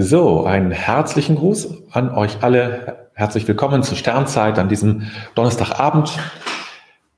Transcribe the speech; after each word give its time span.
So, 0.00 0.44
einen 0.44 0.70
herzlichen 0.70 1.34
Gruß 1.34 1.90
an 1.90 2.10
euch 2.10 2.44
alle. 2.44 3.08
Herzlich 3.14 3.48
willkommen 3.48 3.82
zur 3.82 3.96
Sternzeit 3.96 4.56
an 4.56 4.68
diesem 4.68 5.10
Donnerstagabend. 5.34 6.16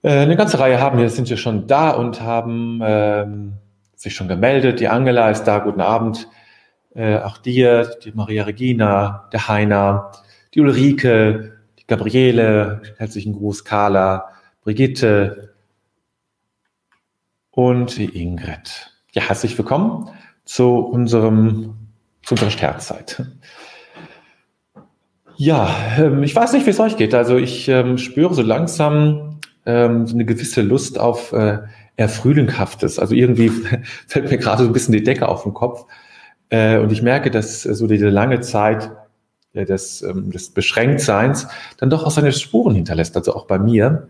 Äh, 0.00 0.20
eine 0.20 0.34
ganze 0.34 0.58
Reihe 0.58 0.80
haben 0.80 0.98
wir, 0.98 1.10
sind 1.10 1.28
hier 1.28 1.36
schon 1.36 1.66
da 1.66 1.90
und 1.90 2.22
haben 2.22 2.80
ähm, 2.82 3.52
sich 3.96 4.14
schon 4.14 4.28
gemeldet. 4.28 4.80
Die 4.80 4.88
Angela 4.88 5.28
ist 5.30 5.44
da, 5.44 5.58
guten 5.58 5.82
Abend. 5.82 6.26
Äh, 6.94 7.18
auch 7.18 7.36
dir, 7.36 7.96
die 8.02 8.12
Maria 8.12 8.44
Regina, 8.44 9.28
der 9.30 9.46
Heiner, 9.46 10.12
die 10.54 10.62
Ulrike, 10.62 11.58
die 11.78 11.86
Gabriele, 11.86 12.80
herzlichen 12.96 13.34
Gruß, 13.34 13.66
Carla, 13.66 14.30
Brigitte 14.62 15.52
und 17.50 17.98
die 17.98 18.22
Ingrid. 18.22 18.90
Ja, 19.12 19.24
herzlich 19.24 19.58
willkommen 19.58 20.08
zu 20.46 20.78
unserem 20.78 21.79
zu 22.30 22.34
unserer 22.34 22.50
Sternzeit. 22.50 23.22
Ja, 25.36 25.74
ähm, 25.98 26.22
ich 26.22 26.36
weiß 26.36 26.52
nicht, 26.52 26.64
wie 26.64 26.70
es 26.70 26.78
euch 26.78 26.96
geht. 26.96 27.12
Also 27.12 27.36
ich 27.36 27.68
ähm, 27.68 27.98
spüre 27.98 28.34
so 28.34 28.42
langsam 28.42 29.40
ähm, 29.66 30.06
so 30.06 30.14
eine 30.14 30.24
gewisse 30.24 30.62
Lust 30.62 31.00
auf 31.00 31.32
äh, 31.32 31.58
eher. 31.96 32.08
Also 33.00 33.14
irgendwie 33.14 33.50
fällt 34.06 34.30
mir 34.30 34.38
gerade 34.38 34.62
so 34.62 34.68
ein 34.68 34.72
bisschen 34.72 34.92
die 34.92 35.02
Decke 35.02 35.26
auf 35.26 35.42
den 35.42 35.54
Kopf. 35.54 35.86
Äh, 36.50 36.78
und 36.78 36.92
ich 36.92 37.02
merke, 37.02 37.32
dass 37.32 37.62
so 37.62 37.88
diese 37.88 38.10
lange 38.10 38.40
Zeit 38.40 38.92
äh, 39.52 39.64
des, 39.64 40.02
ähm, 40.02 40.30
des 40.30 40.50
Beschränktseins 40.50 41.48
dann 41.78 41.90
doch 41.90 42.04
auch 42.04 42.12
seine 42.12 42.30
Spuren 42.30 42.76
hinterlässt. 42.76 43.16
Also 43.16 43.34
auch 43.34 43.46
bei 43.46 43.58
mir. 43.58 44.06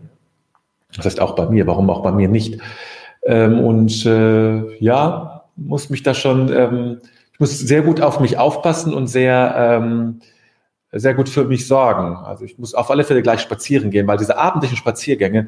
Das 0.95 1.05
heißt 1.05 1.19
auch 1.21 1.35
bei 1.35 1.49
mir. 1.49 1.65
Warum 1.65 1.89
auch 1.89 2.03
bei 2.03 2.11
mir 2.11 2.27
nicht? 2.27 2.59
Ähm, 3.25 3.61
und 3.61 4.05
äh, 4.05 4.77
ja, 4.77 5.45
muss 5.55 5.89
mich 5.89 6.03
da 6.03 6.13
schon 6.13 6.53
ähm, 6.53 6.99
muss 7.41 7.59
sehr 7.59 7.81
gut 7.81 7.99
auf 7.99 8.21
mich 8.21 8.37
aufpassen 8.37 8.93
und 8.93 9.07
sehr, 9.07 9.53
ähm, 9.57 10.21
sehr 10.93 11.13
gut 11.13 11.27
für 11.27 11.43
mich 11.43 11.67
sorgen. 11.67 12.15
Also 12.15 12.45
ich 12.45 12.57
muss 12.57 12.73
auf 12.73 12.89
alle 12.89 13.03
Fälle 13.03 13.21
gleich 13.21 13.41
spazieren 13.41 13.91
gehen, 13.91 14.07
weil 14.07 14.17
diese 14.17 14.37
abendlichen 14.37 14.77
Spaziergänge, 14.77 15.47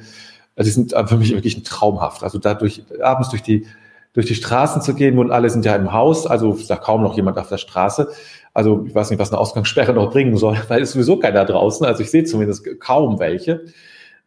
also 0.55 0.67
die 0.67 0.73
sind 0.73 0.94
für 1.08 1.17
mich 1.17 1.31
wirklich 1.33 1.64
traumhaft. 1.64 2.23
Also 2.23 2.38
dadurch 2.39 2.83
abends 3.02 3.30
durch 3.30 3.44
die 3.44 3.66
durch 4.14 4.27
die 4.27 4.36
Straßen 4.36 4.81
zu 4.81 4.94
gehen 4.94 5.17
und 5.17 5.31
alle 5.31 5.49
sind 5.49 5.66
ja 5.66 5.75
im 5.75 5.91
Haus, 5.91 6.27
also 6.27 6.53
ist 6.53 6.69
da 6.69 6.75
kaum 6.75 7.02
noch 7.02 7.16
jemand 7.16 7.38
auf 7.39 7.49
der 7.49 7.58
Straße. 7.58 8.09
Also 8.53 8.86
ich 8.88 8.94
weiß 8.94 9.09
nicht, 9.09 9.19
was 9.19 9.31
eine 9.31 9.39
Ausgangssperre 9.39 9.94
noch 9.94 10.11
bringen 10.11 10.38
soll, 10.38 10.58
weil 10.67 10.83
es 10.83 10.91
sowieso 10.91 11.17
keiner 11.17 11.45
draußen. 11.45 11.86
Also 11.86 12.03
ich 12.03 12.11
sehe 12.11 12.23
zumindest 12.23 12.80
kaum 12.80 13.19
welche. 13.19 13.66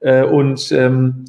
Äh, 0.00 0.24
und 0.24 0.72
ähm, 0.72 1.26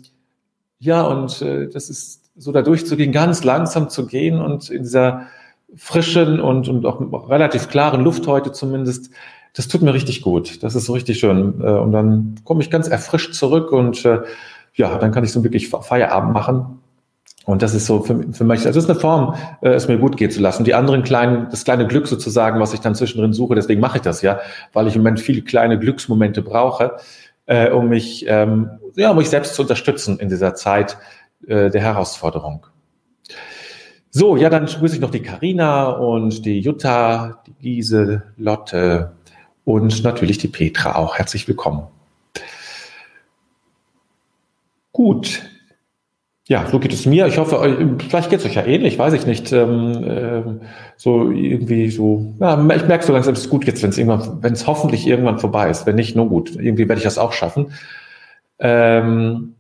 ja, 0.80 1.03
und 1.03 1.41
äh, 1.41 1.67
das 1.67 1.89
ist 1.89 2.31
so 2.35 2.52
da 2.52 2.61
durchzugehen, 2.61 3.11
ganz 3.11 3.43
langsam 3.43 3.89
zu 3.89 4.05
gehen 4.05 4.39
und 4.39 4.69
in 4.69 4.83
dieser 4.83 5.27
frischen 5.75 6.39
und, 6.39 6.67
und 6.69 6.85
auch 6.85 7.29
relativ 7.29 7.69
klaren 7.69 8.03
Luft 8.03 8.27
heute 8.27 8.51
zumindest, 8.51 9.11
das 9.53 9.67
tut 9.67 9.81
mir 9.81 9.93
richtig 9.93 10.21
gut. 10.21 10.63
Das 10.63 10.75
ist 10.75 10.85
so 10.85 10.93
richtig 10.93 11.19
schön. 11.19 11.61
Äh, 11.61 11.71
und 11.71 11.91
dann 11.91 12.35
komme 12.43 12.61
ich 12.61 12.69
ganz 12.69 12.87
erfrischt 12.87 13.33
zurück 13.33 13.71
und 13.71 14.05
äh, 14.05 14.19
ja, 14.75 14.97
dann 14.97 15.11
kann 15.11 15.23
ich 15.23 15.31
so 15.31 15.43
wirklich 15.43 15.69
Feierabend 15.69 16.33
machen. 16.33 16.79
Und 17.45 17.61
das 17.61 17.73
ist 17.73 17.85
so 17.85 18.01
für, 18.01 18.21
für 18.33 18.43
mich, 18.43 18.65
also 18.65 18.77
das 18.77 18.83
ist 18.83 18.89
eine 18.89 18.99
Form, 18.99 19.35
äh, 19.61 19.69
es 19.69 19.87
mir 19.87 19.97
gut 19.97 20.17
gehen 20.17 20.29
zu 20.29 20.41
lassen. 20.41 20.63
Die 20.63 20.73
anderen 20.73 21.01
kleinen, 21.03 21.47
das 21.49 21.63
kleine 21.63 21.87
Glück 21.87 22.07
sozusagen, 22.07 22.59
was 22.59 22.73
ich 22.73 22.81
dann 22.81 22.93
zwischendrin 22.93 23.33
suche, 23.33 23.55
deswegen 23.55 23.79
mache 23.79 23.97
ich 23.97 24.03
das 24.03 24.21
ja, 24.21 24.39
weil 24.73 24.87
ich 24.87 24.95
im 24.95 25.02
Moment 25.02 25.21
viele 25.21 25.41
kleine 25.41 25.79
Glücksmomente 25.79 26.41
brauche, 26.41 26.97
äh, 27.45 27.71
um 27.71 27.87
mich, 27.87 28.25
ähm, 28.27 28.69
ja, 28.95 29.11
um 29.11 29.17
mich 29.17 29.29
selbst 29.29 29.55
zu 29.55 29.61
unterstützen 29.61 30.19
in 30.19 30.27
dieser 30.29 30.55
Zeit 30.55 30.97
äh, 31.47 31.69
der 31.69 31.81
Herausforderung. 31.81 32.67
So, 34.19 34.35
ja, 34.35 34.49
dann 34.49 34.65
grüße 34.65 34.95
ich 34.95 35.01
noch 35.01 35.11
die 35.11 35.21
Karina 35.21 35.89
und 35.89 36.43
die 36.43 36.59
Jutta, 36.59 37.43
die 37.45 37.53
Giese, 37.61 38.23
Lotte 38.37 39.11
und 39.64 40.03
natürlich 40.03 40.39
die 40.39 40.47
Petra 40.47 40.95
auch. 40.95 41.19
Herzlich 41.19 41.47
willkommen. 41.47 41.83
Gut. 44.92 45.43
Ja, 46.47 46.65
so 46.65 46.80
geht 46.80 46.93
es 46.93 47.05
mir. 47.05 47.27
Ich 47.27 47.37
hoffe, 47.37 47.99
vielleicht 48.09 48.31
geht 48.31 48.39
es 48.39 48.45
euch 48.47 48.55
ja 48.55 48.65
ähnlich, 48.65 48.97
weiß 48.97 49.14
ich 49.14 49.27
nicht. 49.27 49.52
Ähm, 49.52 50.03
äh, 50.03 50.65
so 50.95 51.30
irgendwie 51.30 51.92
so, 51.92 52.33
ja, 52.39 52.59
ich 52.59 52.87
merke 52.87 53.05
so 53.05 53.13
langsam, 53.13 53.36
es 53.36 53.42
ist 53.42 53.52
gut 53.52 53.65
jetzt, 53.65 53.83
wenn 53.83 53.92
es 53.92 53.99
irgendwann, 53.99 54.42
wenn 54.42 54.53
es 54.53 54.65
hoffentlich 54.65 55.05
irgendwann 55.05 55.37
vorbei 55.37 55.69
ist. 55.69 55.86
Wenn 55.86 55.95
nicht, 55.95 56.15
nur 56.15 56.27
gut. 56.27 56.55
Irgendwie 56.55 56.89
werde 56.89 56.97
ich 56.97 57.03
das 57.03 57.19
auch 57.19 57.33
schaffen. 57.33 57.71
Ähm, 58.58 59.56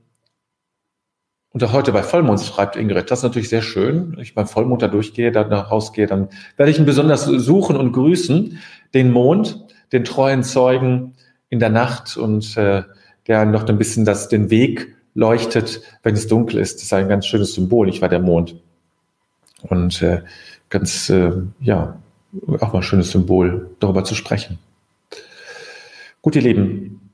und 1.57 1.63
auch 1.63 1.73
heute 1.73 1.91
bei 1.91 2.03
Vollmond 2.03 2.39
schreibt 2.39 2.75
Ingrid, 2.75 3.09
das 3.09 3.17
ist 3.19 3.23
natürlich 3.23 3.49
sehr 3.49 3.63
schön. 3.63 4.11
Wenn 4.11 4.19
ich 4.19 4.35
beim 4.35 4.45
Vollmond 4.45 4.83
da 4.83 4.87
durchgehe, 4.87 5.31
dann 5.31 5.49
nach 5.49 5.71
rausgehe, 5.71 6.05
dann 6.05 6.29
werde 6.55 6.71
ich 6.71 6.77
ihn 6.77 6.85
besonders 6.85 7.23
suchen 7.25 7.75
und 7.75 7.93
grüßen, 7.93 8.59
den 8.93 9.11
Mond, 9.11 9.65
den 9.91 10.03
treuen 10.03 10.43
Zeugen 10.43 11.15
in 11.49 11.57
der 11.57 11.69
Nacht 11.69 12.15
und 12.15 12.55
äh, 12.57 12.83
der 13.25 13.45
noch 13.45 13.67
ein 13.67 13.79
bisschen 13.79 14.05
das, 14.05 14.29
den 14.29 14.51
Weg 14.51 14.95
leuchtet, 15.15 15.81
wenn 16.03 16.13
es 16.13 16.27
dunkel 16.27 16.59
ist. 16.59 16.75
Das 16.75 16.83
ist 16.83 16.93
ein 16.93 17.09
ganz 17.09 17.25
schönes 17.25 17.55
Symbol, 17.55 17.89
ich 17.89 18.03
war 18.03 18.09
der 18.09 18.19
Mond. 18.19 18.61
Und 19.63 20.03
äh, 20.03 20.21
ganz, 20.69 21.09
äh, 21.09 21.31
ja, 21.59 21.97
auch 22.59 22.71
mal 22.71 22.81
ein 22.81 22.83
schönes 22.83 23.09
Symbol, 23.09 23.71
darüber 23.79 24.03
zu 24.03 24.13
sprechen. 24.13 24.59
Gut, 26.21 26.35
ihr 26.35 26.43
Lieben, 26.43 27.09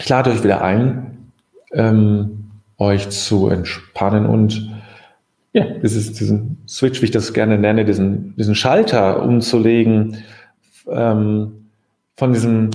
ich 0.00 0.08
lade 0.08 0.30
euch 0.30 0.42
wieder 0.42 0.62
ein, 0.62 1.30
ähm, 1.74 2.41
euch 2.82 3.08
zu 3.10 3.48
entspannen 3.48 4.26
und 4.26 4.70
ja, 5.52 5.64
dieses, 5.64 6.12
diesen 6.12 6.62
Switch, 6.66 7.00
wie 7.00 7.06
ich 7.06 7.10
das 7.10 7.32
gerne 7.32 7.58
nenne, 7.58 7.84
diesen, 7.84 8.34
diesen 8.36 8.54
Schalter 8.54 9.22
umzulegen 9.22 10.18
ähm, 10.90 11.68
von 12.16 12.32
diesem 12.32 12.70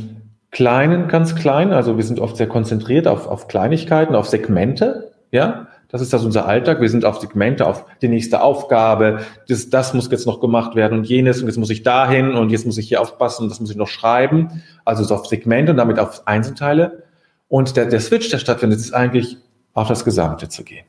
kleinen, 0.52 1.08
ganz 1.08 1.36
klein, 1.36 1.74
also 1.74 1.98
wir 1.98 2.04
sind 2.04 2.20
oft 2.20 2.38
sehr 2.38 2.48
konzentriert 2.48 3.08
auf, 3.08 3.28
auf 3.28 3.48
Kleinigkeiten, 3.48 4.16
auf 4.16 4.28
Segmente, 4.28 5.12
ja, 5.32 5.68
das 5.90 6.02
ist 6.02 6.12
das 6.12 6.26
unser 6.26 6.46
Alltag. 6.46 6.82
Wir 6.82 6.90
sind 6.90 7.06
auf 7.06 7.20
Segmente, 7.20 7.66
auf 7.66 7.86
die 8.02 8.10
nächste 8.10 8.42
Aufgabe. 8.42 9.22
Das, 9.48 9.70
das 9.70 9.94
muss 9.94 10.12
jetzt 10.12 10.28
noch 10.28 10.42
gemacht 10.42 10.76
werden 10.76 10.98
und 10.98 11.08
jenes 11.08 11.42
und 11.42 11.48
jetzt 11.48 11.58
muss 11.58 11.70
ich 11.70 11.84
dahin 11.84 12.34
und 12.34 12.50
jetzt 12.50 12.66
muss 12.66 12.78
ich 12.78 12.90
hier 12.90 13.00
aufpassen 13.00 13.44
und 13.44 13.50
das 13.50 13.62
muss 13.62 13.72
ich 13.72 13.78
noch 13.78 13.88
schreiben. 13.88 14.62
Also 14.84 15.06
so 15.06 15.16
auf 15.16 15.28
Segmente 15.28 15.72
und 15.72 15.78
damit 15.78 15.98
auf 15.98 16.28
Einzelteile. 16.28 17.04
Und 17.48 17.78
der, 17.78 17.86
der 17.86 18.02
Switch, 18.02 18.30
der 18.30 18.40
stattfindet, 18.40 18.80
ist 18.80 18.94
eigentlich 18.94 19.38
auf 19.78 19.88
das 19.88 20.04
Gesamte 20.04 20.50
zu 20.50 20.64
gehen. 20.64 20.86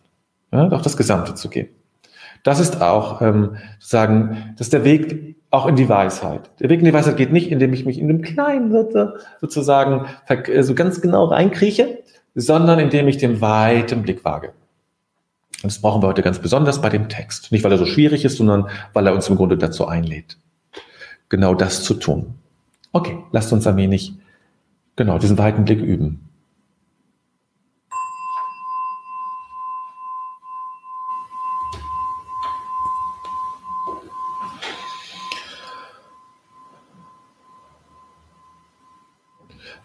Ja, 0.51 0.67
auf 0.69 0.81
das 0.81 0.97
Gesamte 0.97 1.35
zu 1.35 1.51
gehen. 1.51 1.69
Das 2.43 2.59
ist 2.59 2.81
auch 2.81 3.21
ähm, 3.21 3.57
sagen, 3.79 4.55
das 4.57 4.69
ist 4.69 4.73
der 4.73 4.85
Weg 4.85 5.37
auch 5.51 5.67
in 5.67 5.77
die 5.77 5.91
Weisheit. 5.91 6.51
Der 6.59 6.71
Weg 6.71 6.79
in 6.79 6.87
die 6.87 6.93
Weisheit 6.93 7.19
geht 7.19 7.31
nicht, 7.31 7.51
indem 7.51 7.75
ich 7.75 7.85
mich 7.85 7.99
in 7.99 8.09
einem 8.09 8.23
kleinen 8.23 8.73
sozusagen 9.41 10.07
so 10.61 10.75
ganz 10.75 11.03
genau 11.03 11.27
reinkrieche, 11.27 11.99
sondern 12.35 12.79
indem 12.79 13.09
ich 13.09 13.19
den 13.19 13.43
weiten 13.43 14.03
Blick 14.03 14.25
wage. 14.25 14.53
Und 15.63 15.65
das 15.71 15.81
brauchen 15.81 16.03
wir 16.03 16.07
heute 16.07 16.23
ganz 16.23 16.39
besonders 16.39 16.81
bei 16.81 16.89
dem 16.89 17.11
Text. 17.11 17.53
Nicht, 17.53 17.65
weil 17.65 17.73
er 17.73 17.79
so 17.79 17.87
schwierig 17.87 18.25
ist, 18.25 18.39
sondern 18.39 18.69
weil 18.95 19.07
er 19.07 19.15
uns 19.15 19.29
im 19.29 19.37
Grunde 19.37 19.59
dazu 19.59 19.87
einlädt, 19.87 20.39
genau 21.29 21.55
das 21.55 21.83
zu 21.83 21.93
tun. 21.93 22.37
Okay, 22.93 23.19
lasst 23.33 23.53
uns 23.53 23.67
ein 23.67 23.77
wenig 23.77 24.15
genau 24.97 25.19
diesen 25.19 25.37
weiten 25.37 25.67
Blick 25.67 25.81
üben. 25.81 26.28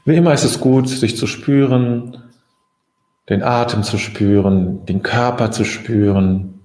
Wie 0.05 0.15
immer 0.15 0.33
ist 0.33 0.43
es 0.43 0.59
gut, 0.59 0.89
sich 0.89 1.17
zu 1.17 1.27
spüren, 1.27 2.17
den 3.29 3.41
Atem 3.41 3.83
zu 3.83 3.97
spüren, 3.97 4.85
den 4.85 5.01
Körper 5.01 5.51
zu 5.51 5.63
spüren 5.63 6.59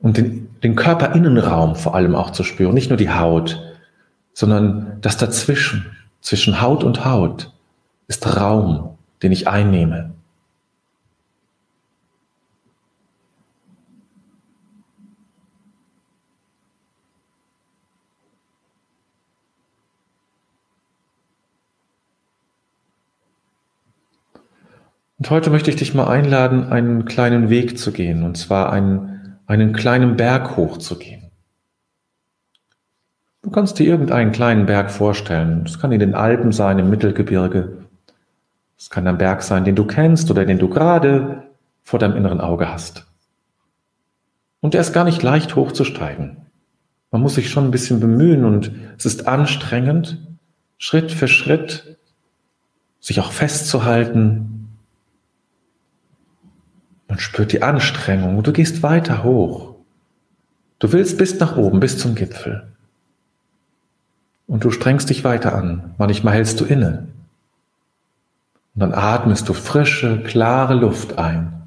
und 0.00 0.16
den, 0.16 0.48
den 0.62 0.74
Körperinnenraum 0.74 1.76
vor 1.76 1.94
allem 1.94 2.14
auch 2.14 2.30
zu 2.30 2.44
spüren, 2.44 2.74
nicht 2.74 2.88
nur 2.88 2.96
die 2.96 3.10
Haut, 3.10 3.62
sondern 4.32 4.98
das 5.00 5.16
dazwischen, 5.16 5.86
zwischen 6.20 6.60
Haut 6.60 6.82
und 6.84 7.04
Haut, 7.04 7.52
ist 8.06 8.36
Raum, 8.36 8.96
den 9.22 9.32
ich 9.32 9.48
einnehme. 9.48 10.14
Und 25.18 25.30
heute 25.30 25.50
möchte 25.50 25.70
ich 25.70 25.76
dich 25.76 25.94
mal 25.94 26.06
einladen, 26.06 26.70
einen 26.70 27.04
kleinen 27.04 27.50
Weg 27.50 27.78
zu 27.78 27.92
gehen, 27.92 28.22
und 28.22 28.36
zwar 28.36 28.72
einen, 28.72 29.38
einen 29.46 29.72
kleinen 29.72 30.16
Berg 30.16 30.56
hoch 30.56 30.78
zu 30.78 30.96
gehen. 30.96 31.30
Du 33.42 33.50
kannst 33.50 33.78
dir 33.78 33.86
irgendeinen 33.86 34.30
kleinen 34.30 34.66
Berg 34.66 34.90
vorstellen. 34.90 35.64
Es 35.66 35.80
kann 35.80 35.90
in 35.90 36.00
den 36.00 36.14
Alpen 36.14 36.52
sein, 36.52 36.78
im 36.78 36.90
Mittelgebirge. 36.90 37.86
Es 38.76 38.90
kann 38.90 39.06
ein 39.08 39.18
Berg 39.18 39.42
sein, 39.42 39.64
den 39.64 39.74
du 39.74 39.86
kennst 39.86 40.30
oder 40.30 40.44
den 40.44 40.58
du 40.58 40.68
gerade 40.68 41.44
vor 41.82 41.98
deinem 41.98 42.16
inneren 42.16 42.40
Auge 42.40 42.68
hast. 42.70 43.06
Und 44.60 44.74
er 44.74 44.80
ist 44.80 44.92
gar 44.92 45.04
nicht 45.04 45.22
leicht 45.22 45.56
hochzusteigen. 45.56 46.38
Man 47.10 47.22
muss 47.22 47.36
sich 47.36 47.50
schon 47.50 47.64
ein 47.64 47.70
bisschen 47.70 48.00
bemühen 48.00 48.44
und 48.44 48.70
es 48.98 49.06
ist 49.06 49.26
anstrengend, 49.26 50.18
Schritt 50.76 51.10
für 51.10 51.26
Schritt 51.26 51.96
sich 53.00 53.20
auch 53.20 53.32
festzuhalten. 53.32 54.57
Man 57.08 57.18
spürt 57.18 57.52
die 57.52 57.62
Anstrengung 57.62 58.42
du 58.42 58.52
gehst 58.52 58.82
weiter 58.82 59.24
hoch. 59.24 59.74
Du 60.78 60.92
willst 60.92 61.18
bis 61.18 61.40
nach 61.40 61.56
oben, 61.56 61.80
bis 61.80 61.98
zum 61.98 62.14
Gipfel. 62.14 62.68
Und 64.46 64.64
du 64.64 64.70
strengst 64.70 65.10
dich 65.10 65.24
weiter 65.24 65.54
an. 65.54 65.94
Manchmal 65.98 66.34
hältst 66.34 66.60
du 66.60 66.64
inne. 66.64 67.08
Und 68.74 68.80
dann 68.80 68.94
atmest 68.94 69.48
du 69.48 69.54
frische, 69.54 70.22
klare 70.22 70.74
Luft 70.74 71.18
ein, 71.18 71.62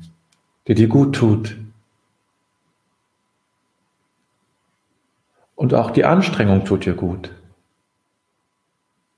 die 0.68 0.76
dir 0.76 0.88
gut 0.88 1.16
tut. 1.16 1.58
Und 5.56 5.74
auch 5.74 5.92
die 5.92 6.06
Anstrengung 6.06 6.66
tut 6.66 6.86
dir 6.86 6.94
gut. 6.94 7.32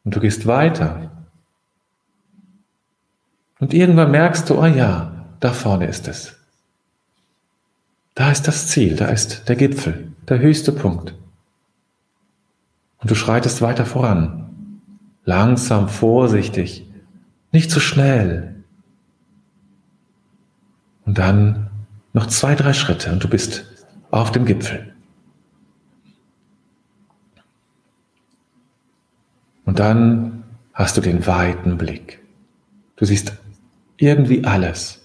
Und 0.03 0.15
du 0.15 0.19
gehst 0.19 0.47
weiter. 0.47 1.11
Und 3.59 3.73
irgendwann 3.73 4.11
merkst 4.11 4.49
du, 4.49 4.59
oh 4.59 4.65
ja, 4.65 5.12
da 5.43 5.51
vorne 5.51 5.87
ist 5.87 6.07
es. 6.07 6.37
Da 8.15 8.31
ist 8.31 8.47
das 8.47 8.67
Ziel, 8.67 8.95
da 8.95 9.07
ist 9.07 9.49
der 9.49 9.57
Gipfel, 9.57 10.13
der 10.29 10.39
höchste 10.39 10.71
Punkt. 10.71 11.15
Und 12.99 13.11
du 13.11 13.15
schreitest 13.15 13.61
weiter 13.61 13.85
voran. 13.85 14.79
Langsam, 15.25 15.89
vorsichtig, 15.89 16.87
nicht 17.51 17.71
zu 17.71 17.81
schnell. 17.81 18.63
Und 21.05 21.17
dann 21.17 21.69
noch 22.13 22.27
zwei, 22.27 22.55
drei 22.55 22.71
Schritte 22.71 23.11
und 23.11 23.21
du 23.21 23.27
bist 23.27 23.65
auf 24.11 24.31
dem 24.31 24.45
Gipfel. 24.45 24.93
Und 29.65 29.79
dann 29.79 30.45
hast 30.73 30.95
du 30.95 31.01
den 31.01 31.27
weiten 31.27 31.77
Blick. 31.77 32.21
Du 32.95 33.03
siehst 33.03 33.33
irgendwie 33.97 34.45
alles. 34.45 35.02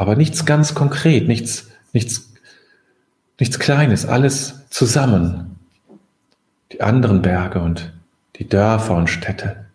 Aber 0.00 0.16
nichts 0.16 0.46
ganz 0.46 0.74
konkret, 0.74 1.28
nichts, 1.28 1.68
nichts, 1.92 2.32
nichts 3.38 3.58
Kleines, 3.58 4.06
alles 4.06 4.66
zusammen. 4.70 5.58
Die 6.72 6.80
anderen 6.80 7.20
Berge 7.20 7.60
und 7.60 7.92
die 8.36 8.48
Dörfer 8.48 8.96
und 8.96 9.10
Städte. 9.10 9.66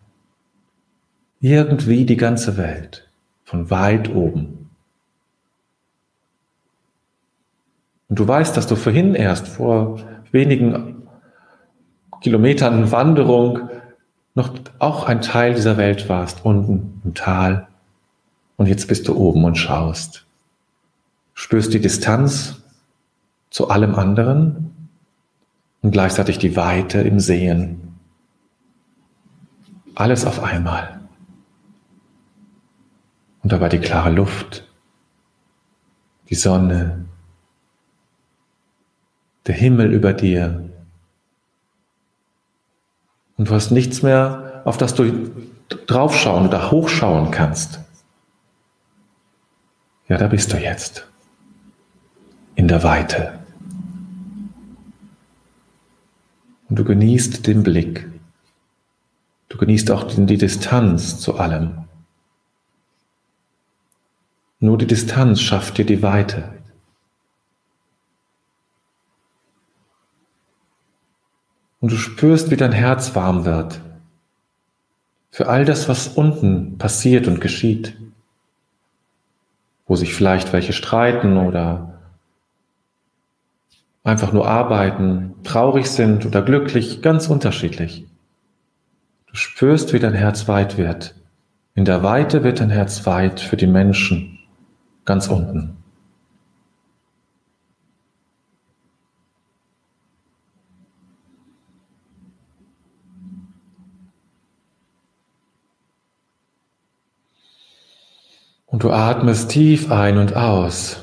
Irgendwie 1.38 2.04
die 2.04 2.16
ganze 2.16 2.56
Welt, 2.56 3.06
von 3.44 3.70
weit 3.70 4.12
oben. 4.12 4.68
Und 8.08 8.18
du 8.18 8.26
weißt, 8.26 8.56
dass 8.56 8.66
du 8.66 8.74
vorhin 8.74 9.14
erst 9.14 9.46
vor 9.46 10.00
wenigen 10.32 11.06
Kilometern 12.20 12.90
Wanderung 12.90 13.70
noch 14.34 14.52
auch 14.80 15.06
ein 15.06 15.20
Teil 15.20 15.54
dieser 15.54 15.76
Welt 15.76 16.08
warst, 16.08 16.44
unten 16.44 17.00
im 17.04 17.14
Tal. 17.14 17.68
Und 18.56 18.66
jetzt 18.66 18.88
bist 18.88 19.06
du 19.08 19.16
oben 19.16 19.44
und 19.44 19.56
schaust. 19.56 20.26
Spürst 21.34 21.74
die 21.74 21.80
Distanz 21.80 22.62
zu 23.50 23.68
allem 23.68 23.94
anderen 23.94 24.90
und 25.82 25.90
gleichzeitig 25.90 26.38
die 26.38 26.56
Weite 26.56 27.00
im 27.02 27.20
Sehen. 27.20 27.98
Alles 29.94 30.24
auf 30.24 30.42
einmal. 30.42 31.00
Und 33.42 33.52
dabei 33.52 33.68
die 33.68 33.78
klare 33.78 34.10
Luft, 34.10 34.66
die 36.28 36.34
Sonne, 36.34 37.04
der 39.46 39.54
Himmel 39.54 39.92
über 39.92 40.12
dir, 40.12 40.68
und 43.36 43.48
du 43.48 43.54
hast 43.54 43.70
nichts 43.70 44.02
mehr, 44.02 44.62
auf 44.64 44.78
das 44.78 44.94
du 44.94 45.30
draufschauen 45.68 46.48
oder 46.48 46.70
hochschauen 46.70 47.30
kannst. 47.30 47.80
Ja, 50.08 50.18
da 50.18 50.28
bist 50.28 50.52
du 50.52 50.58
jetzt. 50.58 51.08
In 52.54 52.68
der 52.68 52.82
Weite. 52.82 53.40
Und 56.68 56.78
du 56.78 56.84
genießt 56.84 57.46
den 57.46 57.62
Blick. 57.62 58.08
Du 59.48 59.58
genießt 59.58 59.90
auch 59.90 60.04
die 60.04 60.38
Distanz 60.38 61.20
zu 61.20 61.38
allem. 61.38 61.84
Nur 64.58 64.78
die 64.78 64.86
Distanz 64.86 65.40
schafft 65.40 65.78
dir 65.78 65.86
die 65.86 66.02
Weite. 66.02 66.56
und 71.86 71.92
du 71.92 71.98
spürst, 71.98 72.50
wie 72.50 72.56
dein 72.56 72.72
Herz 72.72 73.14
warm 73.14 73.44
wird 73.44 73.80
für 75.30 75.48
all 75.48 75.64
das, 75.64 75.88
was 75.88 76.08
unten 76.08 76.78
passiert 76.78 77.28
und 77.28 77.40
geschieht, 77.40 77.96
wo 79.86 79.96
sich 79.96 80.14
vielleicht 80.14 80.52
welche 80.52 80.72
streiten 80.72 81.36
oder 81.36 82.00
einfach 84.02 84.32
nur 84.32 84.46
arbeiten, 84.48 85.34
traurig 85.42 85.86
sind 85.86 86.26
oder 86.26 86.42
glücklich, 86.42 87.02
ganz 87.02 87.28
unterschiedlich. 87.28 88.06
Du 89.26 89.34
spürst, 89.34 89.92
wie 89.92 89.98
dein 89.98 90.14
Herz 90.14 90.48
weit 90.48 90.76
wird. 90.78 91.14
In 91.74 91.84
der 91.84 92.02
Weite 92.02 92.42
wird 92.42 92.60
dein 92.60 92.70
Herz 92.70 93.04
weit 93.06 93.40
für 93.40 93.56
die 93.56 93.66
Menschen 93.66 94.38
ganz 95.04 95.28
unten. 95.28 95.76
Und 108.76 108.84
du 108.84 108.92
atmest 108.92 109.48
tief 109.48 109.90
ein 109.90 110.18
und 110.18 110.36
aus. 110.36 111.02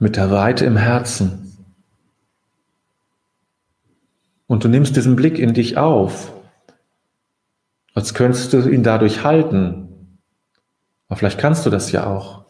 Mit 0.00 0.16
der 0.16 0.32
Weite 0.32 0.64
im 0.64 0.76
Herzen. 0.76 1.56
Und 4.48 4.64
du 4.64 4.68
nimmst 4.68 4.96
diesen 4.96 5.14
Blick 5.14 5.38
in 5.38 5.54
dich 5.54 5.76
auf, 5.76 6.32
als 7.94 8.14
könntest 8.14 8.52
du 8.52 8.68
ihn 8.68 8.82
dadurch 8.82 9.22
halten. 9.22 10.18
Aber 11.06 11.16
vielleicht 11.16 11.38
kannst 11.38 11.64
du 11.64 11.70
das 11.70 11.92
ja 11.92 12.08
auch. 12.08 12.46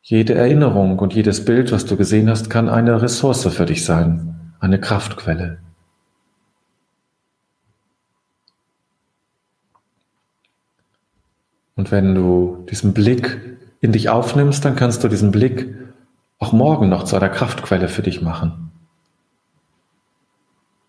Jede 0.00 0.34
Erinnerung 0.34 0.98
und 0.98 1.12
jedes 1.12 1.44
Bild, 1.44 1.72
was 1.72 1.84
du 1.84 1.98
gesehen 1.98 2.30
hast, 2.30 2.48
kann 2.48 2.70
eine 2.70 3.02
Ressource 3.02 3.46
für 3.54 3.66
dich 3.66 3.84
sein, 3.84 4.54
eine 4.60 4.80
Kraftquelle. 4.80 5.58
Und 11.80 11.90
wenn 11.90 12.14
du 12.14 12.66
diesen 12.70 12.92
Blick 12.92 13.40
in 13.80 13.90
dich 13.90 14.10
aufnimmst, 14.10 14.62
dann 14.66 14.76
kannst 14.76 15.02
du 15.02 15.08
diesen 15.08 15.30
Blick 15.30 15.74
auch 16.38 16.52
morgen 16.52 16.90
noch 16.90 17.04
zu 17.04 17.16
einer 17.16 17.30
Kraftquelle 17.30 17.88
für 17.88 18.02
dich 18.02 18.20
machen. 18.20 18.70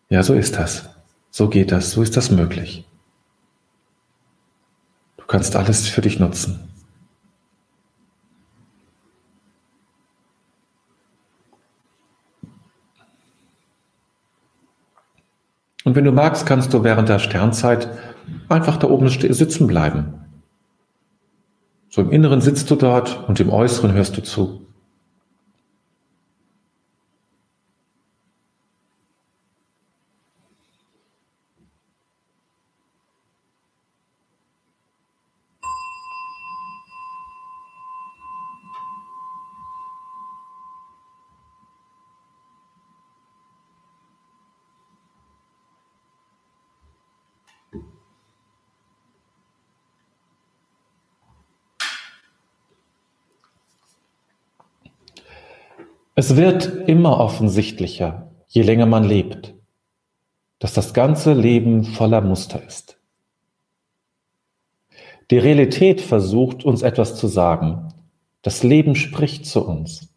Ja, 0.09 0.21
so 0.21 0.33
ist 0.33 0.57
das. 0.57 0.89
So 1.29 1.47
geht 1.47 1.71
das. 1.71 1.91
So 1.91 2.01
ist 2.03 2.17
das 2.17 2.29
möglich. 2.29 2.85
Du 5.15 5.23
kannst 5.27 5.55
alles 5.55 5.87
für 5.87 6.01
dich 6.01 6.19
nutzen. 6.19 6.59
Und 15.85 15.95
wenn 15.95 16.03
du 16.03 16.11
magst, 16.11 16.45
kannst 16.45 16.73
du 16.73 16.83
während 16.83 17.07
der 17.07 17.19
Sternzeit 17.19 17.87
einfach 18.49 18.75
da 18.75 18.89
oben 18.89 19.07
sitzen 19.07 19.67
bleiben. 19.67 20.20
So 21.93 21.99
im 22.01 22.09
Inneren 22.09 22.39
sitzt 22.39 22.71
du 22.71 22.75
dort 22.75 23.27
und 23.27 23.41
im 23.41 23.49
Äußeren 23.49 23.91
hörst 23.91 24.15
du 24.15 24.23
zu. 24.23 24.65
Es 56.21 56.35
wird 56.35 56.87
immer 56.87 57.19
offensichtlicher, 57.19 58.29
je 58.47 58.61
länger 58.61 58.85
man 58.85 59.03
lebt, 59.03 59.55
dass 60.59 60.71
das 60.71 60.93
ganze 60.93 61.33
Leben 61.33 61.83
voller 61.83 62.21
Muster 62.21 62.61
ist. 62.63 62.99
Die 65.31 65.39
Realität 65.39 65.99
versucht 65.99 66.63
uns 66.63 66.83
etwas 66.83 67.15
zu 67.15 67.25
sagen, 67.25 67.91
Das 68.43 68.61
Leben 68.61 68.93
spricht 68.93 69.47
zu 69.47 69.65
uns. 69.67 70.13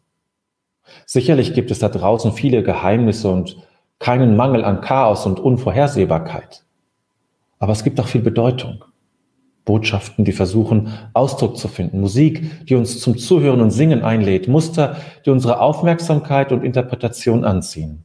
Sicherlich 1.07 1.55
gibt 1.55 1.71
es 1.71 1.79
da 1.79 1.89
draußen 1.89 2.33
viele 2.33 2.61
Geheimnisse 2.61 3.31
und 3.31 3.57
keinen 3.97 4.35
Mangel 4.35 4.63
an 4.63 4.81
Chaos 4.81 5.25
und 5.25 5.39
Unvorhersehbarkeit. 5.39 6.65
Aber 7.57 7.71
es 7.71 7.83
gibt 7.83 7.99
auch 7.99 8.07
viel 8.07 8.21
Bedeutung. 8.21 8.85
Botschaften, 9.65 10.23
die 10.23 10.31
versuchen, 10.31 10.93
Ausdruck 11.13 11.57
zu 11.57 11.67
finden. 11.67 11.99
Musik, 11.99 12.65
die 12.67 12.75
uns 12.75 12.99
zum 12.99 13.17
Zuhören 13.17 13.61
und 13.61 13.71
Singen 13.71 14.03
einlädt. 14.03 14.47
Muster, 14.47 14.97
die 15.25 15.31
unsere 15.31 15.59
Aufmerksamkeit 15.59 16.51
und 16.51 16.63
Interpretation 16.63 17.43
anziehen. 17.43 18.03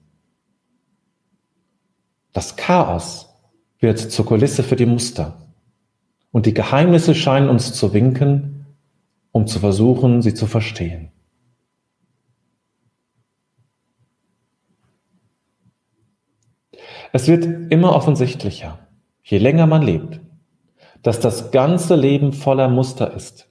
Das 2.33 2.57
Chaos 2.57 3.29
wird 3.79 3.99
zur 3.99 4.27
Kulisse 4.27 4.63
für 4.63 4.77
die 4.77 4.87
Muster. 4.87 5.47
Und 6.33 6.47
die 6.47 6.55
Geheimnisse 6.55 7.15
scheinen 7.15 7.49
uns 7.49 7.73
zu 7.75 7.93
winken, 7.93 8.67
um 9.33 9.47
zu 9.47 9.59
versuchen, 9.59 10.23
sie 10.23 10.35
zu 10.35 10.47
verstehen. 10.47 11.11
Es 17.13 17.27
wird 17.27 17.73
immer 17.73 17.95
offensichtlicher, 17.95 18.79
je 19.23 19.39
länger 19.39 19.67
man 19.67 19.83
lebt, 19.83 20.21
dass 21.03 21.21
das 21.21 21.51
ganze 21.51 21.97
Leben 21.97 22.33
voller 22.33 22.69
Muster 22.69 23.15
ist. 23.15 23.49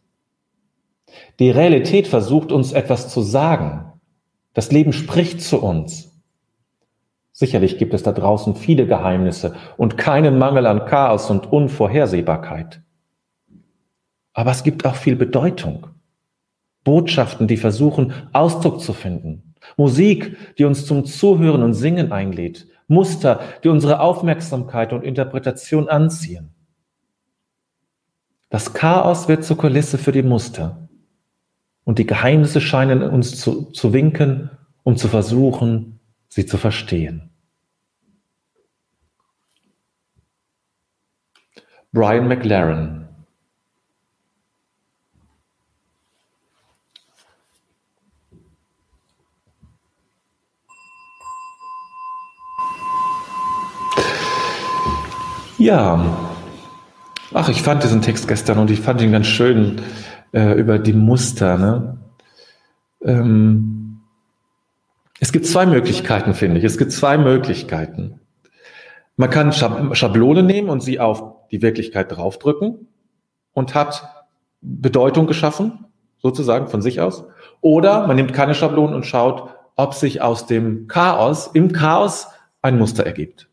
Die 1.39 1.49
Realität 1.49 2.07
versucht 2.07 2.51
uns 2.51 2.71
etwas 2.71 3.09
zu 3.09 3.21
sagen. 3.21 3.93
Das 4.53 4.71
Leben 4.71 4.93
spricht 4.93 5.41
zu 5.41 5.61
uns. 5.61 6.09
Sicherlich 7.31 7.77
gibt 7.77 7.93
es 7.93 8.03
da 8.03 8.11
draußen 8.11 8.55
viele 8.55 8.85
Geheimnisse 8.85 9.55
und 9.77 9.97
keinen 9.97 10.37
Mangel 10.37 10.67
an 10.67 10.85
Chaos 10.85 11.29
und 11.29 11.51
Unvorhersehbarkeit. 11.51 12.81
Aber 14.33 14.51
es 14.51 14.63
gibt 14.63 14.85
auch 14.85 14.95
viel 14.95 15.15
Bedeutung. 15.15 15.87
Botschaften, 16.83 17.47
die 17.47 17.57
versuchen, 17.57 18.13
Ausdruck 18.33 18.81
zu 18.81 18.93
finden. 18.93 19.53
Musik, 19.77 20.37
die 20.57 20.65
uns 20.65 20.85
zum 20.85 21.05
Zuhören 21.05 21.63
und 21.63 21.73
Singen 21.73 22.11
einlädt. 22.11 22.67
Muster, 22.87 23.39
die 23.63 23.69
unsere 23.69 24.01
Aufmerksamkeit 24.01 24.91
und 24.93 25.03
Interpretation 25.03 25.87
anziehen. 25.87 26.49
Das 28.49 28.73
Chaos 28.73 29.27
wird 29.27 29.43
zur 29.43 29.57
Kulisse 29.57 29.97
für 29.97 30.11
die 30.11 30.23
Muster. 30.23 30.89
Und 31.83 31.99
die 31.99 32.05
Geheimnisse 32.05 32.61
scheinen 32.61 33.03
uns 33.03 33.39
zu, 33.39 33.65
zu 33.71 33.93
winken, 33.93 34.49
um 34.83 34.97
zu 34.97 35.07
versuchen, 35.07 35.99
sie 36.27 36.45
zu 36.45 36.57
verstehen. 36.57 37.29
Brian 41.91 42.27
McLaren 42.27 42.99
Ja, 55.57 56.28
ach, 57.33 57.49
ich 57.49 57.61
fand 57.61 57.83
diesen 57.83 58.01
Text 58.01 58.27
gestern 58.27 58.57
und 58.57 58.71
ich 58.71 58.81
fand 58.81 59.01
ihn 59.01 59.11
ganz 59.11 59.27
schön 59.27 59.81
äh, 60.33 60.59
über 60.59 60.79
die 60.79 60.93
Muster. 60.93 61.57
Ne? 61.57 61.97
Ähm, 63.03 64.01
es 65.19 65.31
gibt 65.31 65.45
zwei 65.45 65.65
Möglichkeiten, 65.65 66.33
finde 66.33 66.59
ich. 66.59 66.63
Es 66.63 66.77
gibt 66.77 66.91
zwei 66.91 67.17
Möglichkeiten. 67.17 68.19
Man 69.17 69.29
kann 69.29 69.51
Schablone 69.51 70.43
nehmen 70.43 70.69
und 70.69 70.81
sie 70.81 70.99
auf 70.99 71.49
die 71.51 71.61
Wirklichkeit 71.61 72.15
draufdrücken 72.15 72.87
und 73.53 73.75
hat 73.75 74.25
Bedeutung 74.61 75.27
geschaffen, 75.27 75.85
sozusagen 76.19 76.67
von 76.67 76.81
sich 76.81 77.01
aus. 77.01 77.25
Oder 77.59 78.07
man 78.07 78.15
nimmt 78.15 78.33
keine 78.33 78.55
Schablone 78.55 78.95
und 78.95 79.05
schaut, 79.05 79.49
ob 79.75 79.93
sich 79.93 80.21
aus 80.21 80.45
dem 80.45 80.87
Chaos, 80.87 81.47
im 81.53 81.73
Chaos 81.73 82.29
ein 82.61 82.77
Muster 82.77 83.05
ergibt. 83.05 83.48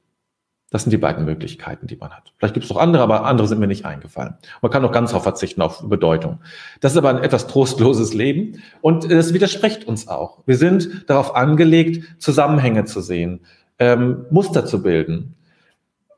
Das 0.76 0.83
sind 0.83 0.90
die 0.90 0.99
beiden 0.99 1.25
Möglichkeiten, 1.25 1.87
die 1.87 1.97
man 1.97 2.11
hat. 2.11 2.35
Vielleicht 2.37 2.52
gibt 2.52 2.64
es 2.64 2.71
noch 2.71 2.76
andere, 2.76 3.02
aber 3.02 3.25
andere 3.25 3.49
sind 3.49 3.61
mir 3.61 3.66
nicht 3.66 3.87
eingefallen. 3.87 4.35
Man 4.61 4.71
kann 4.71 4.85
auch 4.85 4.92
ganz 4.92 5.09
darauf 5.09 5.23
verzichten, 5.23 5.62
auf 5.62 5.88
Bedeutung. 5.88 6.40
Das 6.83 6.92
ist 6.92 6.99
aber 6.99 7.09
ein 7.09 7.25
etwas 7.25 7.47
trostloses 7.47 8.12
Leben 8.12 8.62
und 8.83 9.11
es 9.11 9.33
widerspricht 9.33 9.88
uns 9.88 10.06
auch. 10.06 10.42
Wir 10.45 10.59
sind 10.59 11.09
darauf 11.09 11.35
angelegt, 11.35 12.21
Zusammenhänge 12.21 12.85
zu 12.85 13.00
sehen, 13.00 13.47
ähm, 13.78 14.26
Muster 14.28 14.66
zu 14.66 14.83
bilden. 14.83 15.37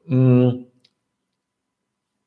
Mm. 0.07 0.65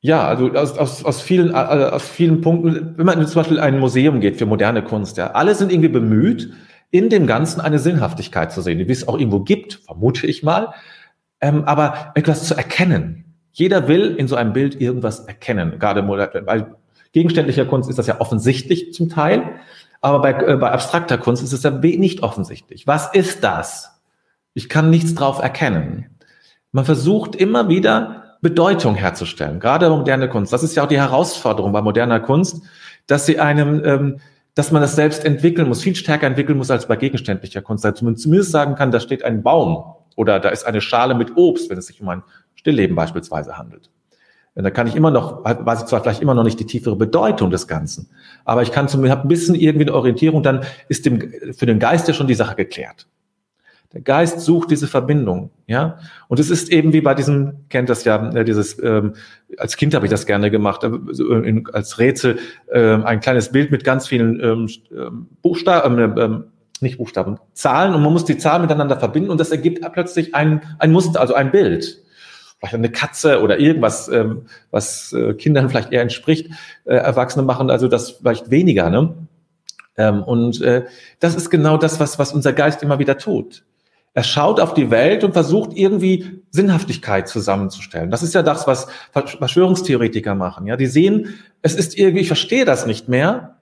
Ja, 0.00 0.26
also 0.26 0.52
aus, 0.52 0.78
aus, 0.78 1.04
aus, 1.04 1.20
vielen, 1.20 1.50
äh, 1.50 1.52
aus 1.52 2.08
vielen 2.08 2.40
Punkten, 2.40 2.94
wenn 2.96 3.04
man 3.04 3.26
zum 3.26 3.40
Beispiel 3.42 3.58
in 3.58 3.62
ein 3.62 3.78
Museum 3.78 4.20
geht 4.20 4.38
für 4.38 4.46
moderne 4.46 4.82
Kunst, 4.82 5.18
ja, 5.18 5.32
alle 5.32 5.54
sind 5.54 5.70
irgendwie 5.70 5.90
bemüht, 5.90 6.50
in 6.90 7.10
dem 7.10 7.26
Ganzen 7.26 7.60
eine 7.60 7.78
Sinnhaftigkeit 7.78 8.52
zu 8.52 8.62
sehen, 8.62 8.78
die 8.78 8.90
es 8.90 9.06
auch 9.06 9.18
irgendwo 9.18 9.40
gibt, 9.40 9.80
vermute 9.84 10.26
ich 10.26 10.42
mal, 10.42 10.72
ähm, 11.42 11.64
aber 11.64 12.12
etwas 12.14 12.44
zu 12.44 12.54
erkennen. 12.54 13.24
Jeder 13.52 13.86
will 13.88 14.14
in 14.16 14.28
so 14.28 14.36
einem 14.36 14.54
Bild 14.54 14.80
irgendwas 14.80 15.26
erkennen, 15.26 15.78
gerade 15.78 16.02
bei 16.02 16.66
gegenständlicher 17.12 17.66
Kunst 17.66 17.90
ist 17.90 17.98
das 17.98 18.06
ja 18.06 18.20
offensichtlich 18.20 18.94
zum 18.94 19.10
Teil, 19.10 19.56
aber 20.00 20.20
bei, 20.20 20.30
äh, 20.32 20.56
bei 20.56 20.70
abstrakter 20.70 21.18
Kunst 21.18 21.42
ist 21.42 21.52
es 21.52 21.62
ja 21.62 21.70
nicht 21.70 22.22
offensichtlich. 22.22 22.86
Was 22.86 23.12
ist 23.12 23.44
das? 23.44 24.00
Ich 24.54 24.70
kann 24.70 24.88
nichts 24.88 25.14
drauf 25.14 25.42
erkennen. 25.42 26.06
Man 26.70 26.86
versucht 26.86 27.36
immer 27.36 27.68
wieder 27.68 28.36
Bedeutung 28.40 28.94
herzustellen, 28.94 29.60
gerade 29.60 29.90
moderne 29.90 30.28
Kunst. 30.28 30.52
Das 30.52 30.62
ist 30.62 30.74
ja 30.74 30.84
auch 30.84 30.88
die 30.88 30.98
Herausforderung 30.98 31.72
bei 31.72 31.82
moderner 31.82 32.20
Kunst, 32.20 32.62
dass 33.06 33.26
sie 33.26 33.38
einem, 33.38 33.84
ähm, 33.84 34.20
dass 34.54 34.72
man 34.72 34.80
das 34.80 34.96
selbst 34.96 35.24
entwickeln 35.24 35.68
muss, 35.68 35.82
viel 35.82 35.94
stärker 35.94 36.26
entwickeln 36.26 36.58
muss 36.58 36.70
als 36.70 36.88
bei 36.88 36.96
gegenständlicher 36.96 37.62
Kunst. 37.62 37.84
Dass 37.84 38.00
man 38.00 38.16
zumindest 38.16 38.50
sagen 38.50 38.74
kann, 38.74 38.90
da 38.90 39.00
steht 39.00 39.24
ein 39.24 39.42
Baum 39.42 39.84
oder 40.16 40.40
da 40.40 40.48
ist 40.50 40.64
eine 40.64 40.80
Schale 40.80 41.14
mit 41.14 41.36
Obst, 41.36 41.70
wenn 41.70 41.78
es 41.78 41.86
sich 41.86 42.00
um 42.00 42.08
ein 42.08 42.22
Stillleben 42.54 42.96
beispielsweise 42.96 43.56
handelt. 43.56 43.90
Da 44.54 44.70
kann 44.70 44.86
ich 44.86 44.94
immer 44.96 45.10
noch, 45.10 45.44
weiß 45.44 45.80
ich 45.80 45.86
zwar 45.86 46.02
vielleicht 46.02 46.20
immer 46.20 46.34
noch 46.34 46.44
nicht 46.44 46.60
die 46.60 46.66
tiefere 46.66 46.94
Bedeutung 46.94 47.50
des 47.50 47.66
Ganzen, 47.66 48.10
aber 48.44 48.60
ich 48.60 48.70
kann 48.70 48.86
zumindest 48.86 49.16
habe 49.16 49.26
ein 49.26 49.28
bisschen 49.28 49.54
irgendwie 49.54 49.86
eine 49.86 49.94
Orientierung, 49.94 50.42
dann 50.42 50.64
ist 50.88 51.06
dem, 51.06 51.32
für 51.56 51.64
den 51.64 51.78
Geist 51.78 52.06
ja 52.06 52.12
schon 52.12 52.26
die 52.26 52.34
Sache 52.34 52.54
geklärt. 52.54 53.06
Der 53.94 54.00
Geist 54.00 54.40
sucht 54.40 54.70
diese 54.70 54.86
Verbindung, 54.86 55.50
ja. 55.66 55.98
Und 56.28 56.40
es 56.40 56.48
ist 56.48 56.70
eben 56.70 56.94
wie 56.94 57.02
bei 57.02 57.14
diesem, 57.14 57.68
kennt 57.68 57.90
das 57.90 58.04
ja, 58.04 58.30
äh, 58.30 58.44
dieses, 58.44 58.82
ähm, 58.82 59.14
als 59.58 59.76
Kind 59.76 59.94
habe 59.94 60.06
ich 60.06 60.10
das 60.10 60.24
gerne 60.24 60.50
gemacht, 60.50 60.82
äh, 60.84 60.88
in, 60.88 61.68
als 61.72 61.98
Rätsel, 61.98 62.38
äh, 62.68 62.80
ein 62.80 63.20
kleines 63.20 63.52
Bild 63.52 63.70
mit 63.70 63.84
ganz 63.84 64.08
vielen 64.08 64.40
ähm, 64.40 64.68
ähm 64.96 65.28
Buchstaben, 65.42 65.98
äh, 65.98 66.22
ähm, 66.22 66.44
nicht 66.82 66.98
Buchstaben, 66.98 67.38
Zahlen 67.52 67.94
und 67.94 68.02
man 68.02 68.12
muss 68.12 68.24
die 68.24 68.38
Zahlen 68.38 68.62
miteinander 68.62 68.98
verbinden 68.98 69.30
und 69.30 69.38
das 69.38 69.50
ergibt 69.50 69.80
plötzlich 69.92 70.34
ein, 70.34 70.62
ein 70.78 70.92
Muster, 70.92 71.20
also 71.20 71.34
ein 71.34 71.50
Bild. 71.50 72.02
Vielleicht 72.58 72.74
eine 72.74 72.90
Katze 72.90 73.42
oder 73.42 73.58
irgendwas, 73.58 74.08
ähm, 74.08 74.42
was 74.70 75.12
äh, 75.12 75.34
Kindern 75.34 75.68
vielleicht 75.68 75.92
eher 75.92 76.02
entspricht, 76.02 76.50
äh, 76.84 76.94
Erwachsene 76.94 77.44
machen 77.44 77.70
also 77.70 77.88
das 77.88 78.12
vielleicht 78.12 78.50
weniger, 78.50 78.88
ne? 78.88 79.14
Ähm, 79.96 80.22
und 80.22 80.60
äh, 80.62 80.84
das 81.20 81.34
ist 81.34 81.50
genau 81.50 81.76
das, 81.76 82.00
was, 82.00 82.18
was 82.18 82.32
unser 82.32 82.52
Geist 82.52 82.82
immer 82.82 82.98
wieder 82.98 83.18
tut. 83.18 83.64
Er 84.14 84.22
schaut 84.22 84.60
auf 84.60 84.74
die 84.74 84.90
Welt 84.90 85.24
und 85.24 85.32
versucht 85.32 85.72
irgendwie 85.74 86.42
Sinnhaftigkeit 86.50 87.28
zusammenzustellen. 87.28 88.10
Das 88.10 88.22
ist 88.22 88.34
ja 88.34 88.42
das, 88.42 88.66
was 88.66 88.88
Verschwörungstheoretiker 89.12 90.34
machen. 90.34 90.66
Ja, 90.66 90.76
die 90.76 90.86
sehen, 90.86 91.34
es 91.62 91.74
ist 91.74 91.96
irgendwie, 91.96 92.20
ich 92.20 92.26
verstehe 92.26 92.66
das 92.66 92.86
nicht 92.86 93.08
mehr 93.08 93.56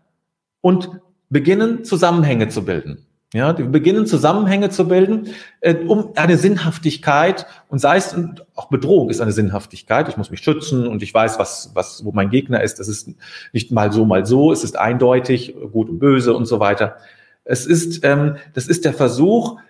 und 0.60 0.90
beginnen 1.28 1.84
Zusammenhänge 1.84 2.48
zu 2.48 2.64
bilden. 2.64 3.06
Ja, 3.32 3.52
die 3.52 3.62
beginnen 3.62 4.06
Zusammenhänge 4.06 4.70
zu 4.70 4.88
bilden, 4.88 5.28
äh, 5.60 5.76
um 5.76 6.10
eine 6.16 6.36
Sinnhaftigkeit 6.36 7.46
und 7.68 7.78
sei 7.78 7.96
es 7.96 8.16
auch 8.56 8.68
Bedrohung 8.68 9.08
ist 9.08 9.20
eine 9.20 9.30
Sinnhaftigkeit. 9.30 10.08
Ich 10.08 10.16
muss 10.16 10.32
mich 10.32 10.40
schützen 10.40 10.88
und 10.88 11.00
ich 11.00 11.14
weiß, 11.14 11.38
was, 11.38 11.70
was, 11.74 12.04
wo 12.04 12.10
mein 12.10 12.30
Gegner 12.30 12.60
ist. 12.60 12.80
Das 12.80 12.88
ist 12.88 13.08
nicht 13.52 13.70
mal 13.70 13.92
so, 13.92 14.04
mal 14.04 14.26
so. 14.26 14.50
Es 14.50 14.64
ist 14.64 14.76
eindeutig, 14.76 15.54
gut 15.70 15.88
und 15.88 16.00
böse 16.00 16.34
und 16.34 16.46
so 16.46 16.58
weiter. 16.58 16.96
Es 17.44 17.66
ist, 17.66 18.04
ähm, 18.04 18.36
das 18.54 18.66
ist 18.66 18.84
der 18.84 18.94
Versuch, 18.94 19.60